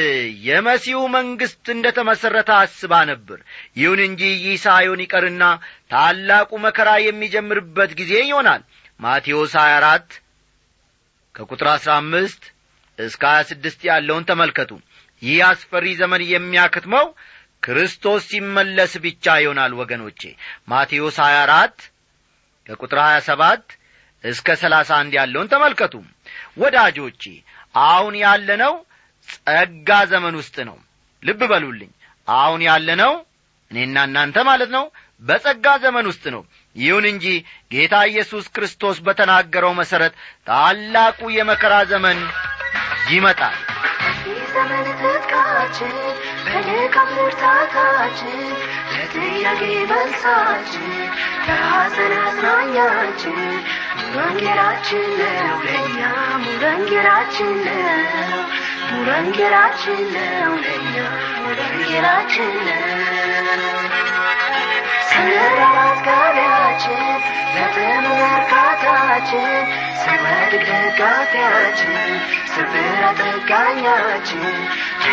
የመሲሁ 0.46 0.98
መንግሥት 1.14 1.66
እንደ 1.74 1.86
ተመሠረተ 1.98 2.50
አስባ 2.58 2.92
ነበር። 3.10 3.38
ይሁን 3.76 4.00
እንጂ 4.06 4.22
ይህ 4.44 4.56
ሳይሆን 4.64 5.02
ይቀርና 5.04 5.44
ታላቁ 5.92 6.50
መከራ 6.66 6.90
የሚጀምርበት 7.04 7.92
ጊዜ 8.00 8.12
ይሆናል። 8.22 8.62
ማቴዎስ 9.00 9.52
24 9.60 10.16
ከቁጥር 11.34 11.68
አሥራ 11.72 11.90
አምስት 12.02 12.42
እስከ 12.98 13.22
ሀያ 13.30 13.42
ስድስት 13.50 13.80
ያለውን 13.88 14.24
ተመልከቱ። 14.30 14.70
ይህ 15.22 15.38
አስፈሪ 15.48 15.86
ዘመን 16.00 16.22
የሚያክትመው 16.28 17.06
ክርስቶስ 17.64 18.22
ሲመለስ 18.30 18.92
ብቻ 19.04 19.34
ይሆናል 19.42 19.72
ወገኖቼ። 19.80 20.20
ማቴዎስ 20.68 21.16
24 21.22 21.86
ከቁጥር 22.66 22.98
27 23.04 23.76
እስከ 24.24 24.56
ሰላሳ 24.62 24.90
አንድ 25.00 25.12
ያለውን 25.18 25.50
ተመልከቱ። 25.52 25.94
ወዳጆቼ 26.62 27.22
አሁን 27.86 28.14
ያለነው 28.22 28.74
ጸጋ 29.28 29.90
ዘመን 30.12 30.34
ውስጥ 30.40 30.56
ነው። 30.68 30.76
ልብ 31.22 31.40
በሉልኝ። 31.50 31.90
አሁን 32.28 32.60
ያለነው 32.68 33.12
እኔና 33.70 33.96
እናንተ 34.08 34.38
ማለት 34.48 34.70
ነው 34.76 34.84
በጸጋ 35.22 35.66
ዘመን 35.82 36.06
ውስጥ 36.10 36.24
ነው። 36.34 36.42
ይሁን 36.76 37.04
እንጂ 37.10 37.26
ጌታ 37.72 37.94
ኢየሱስ 38.10 38.44
ክርስቶስ 38.54 38.98
በተናገረው 39.06 39.72
መሠረት 39.80 40.14
ታላቁ 40.48 41.20
የመከራ 41.36 41.74
ዘመን 41.92 42.18
ይመጣል። 43.10 43.58
ዘመን 44.52 44.86
ትጥቃችን 45.00 45.92
በድካም 46.46 47.10
ብርታታችን 47.16 48.38
ለጥያቄ 48.92 49.60
መልሳችን 49.90 50.86
ለሐዘን 51.46 52.14
አጽናኛችን 52.20 53.38
ሙሉወንጌላችን 54.12 55.02
ነው 55.18 55.58
ለእኛ 55.64 55.98
ሙሉወንጌላችን 56.44 57.50
ነው 57.66 58.40
ሙሉወንጌላችን 58.90 60.00
ነው 60.14 60.54
ለእኛ 60.64 60.94
ሙሉወንጌላችን 61.36 62.50
ነው 62.66 63.76
ስንረዳት 65.10 66.00
ጋቢያችን 66.06 66.98
ለጥምር 67.54 68.20
እርካታችን 68.30 69.46
ስንወድቅ 70.02 70.66
ደጋፊያችን 70.70 71.94
ስብራት 72.54 73.20
ጠጋኛችን 73.22 74.44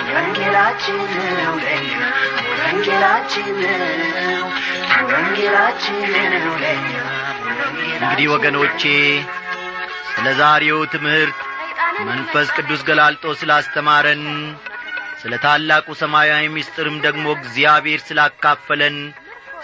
ወንጌላችን 0.10 1.00
ነው 1.38 1.54
ለእኛ 1.66 1.94
ወንጌላችን 2.60 3.50
ነው 3.64 4.44
ወንጌላችን 5.12 6.02
ነው 6.36 6.56
ለእኛ 6.64 6.92
እንግዲህ 7.50 8.28
ወገኖቼ 8.34 8.82
ስለ 10.12 10.28
ዛሬው 10.40 10.80
ትምህርት 10.94 11.38
መንፈስ 12.08 12.48
ቅዱስ 12.56 12.82
ገላልጦ 12.88 13.34
ስላስተማረን 13.40 14.24
ስለ 15.22 15.34
ታላቁ 15.44 15.88
ሰማያዊ 16.02 16.44
ምስጢርም 16.56 16.98
ደግሞ 17.06 17.26
እግዚአብሔር 17.38 18.02
ስላካፈለን 18.08 18.98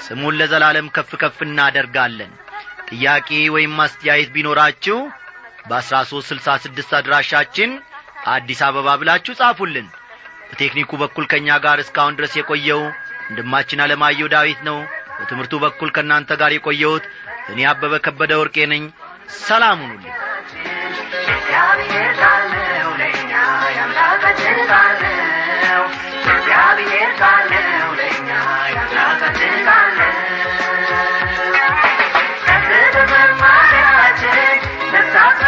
ስሙን 0.05 0.37
ለዘላለም 0.39 0.87
ከፍ 0.95 1.11
ከፍ 1.21 1.37
እናደርጋለን። 1.47 2.31
ጥያቄ 2.89 3.27
ወይም 3.55 3.75
አስተያየት 3.85 4.31
ቢኖራችሁ 4.35 4.97
በአሥራ 5.67 5.97
ሦስት 6.11 6.29
ስልሳ 6.31 6.55
ስድስት 6.63 6.91
አድራሻችን 6.99 7.71
አዲስ 8.33 8.61
አበባ 8.67 8.89
ብላችሁ 9.01 9.33
ጻፉልን። 9.39 9.87
በቴክኒኩ 10.49 10.91
በኩል 11.03 11.25
ከእኛ 11.31 11.49
ጋር 11.65 11.77
እስካሁን 11.83 12.17
ድረስ 12.17 12.33
የቆየው 12.37 12.81
ወንድማችን 13.25 13.83
አለማየሁ 13.85 14.27
ዳዊት 14.33 14.59
ነው። 14.69 14.79
በትምህርቱ 15.17 15.55
በኩል 15.63 15.89
ከእናንተ 15.95 16.31
ጋር 16.41 16.51
የቆየሁት 16.53 17.05
እኔ 17.49 17.59
አበበ 17.69 17.93
ከበደ 18.05 18.31
ወርቄ 18.39 18.57
ነኝ። 18.71 18.83
ሰላም 19.41 19.79
ሁኑ። 19.83 20.03
እግዚአብሔር 21.33 22.09
ካለው 22.19 22.89
ለኛ 23.01 23.31
የአምላካችን 23.75 24.57
ካለው 24.71 25.83
እግዚአብሔር 26.33 27.11
ካለው 27.21 27.89
ለኛ 27.99 28.29
የአምላካችን 28.67 29.55
ካለው። 29.67 30.13
ከዚህ 32.47 32.85
በመማሪያችን 32.95 34.59
ነፍሳት 34.93 35.41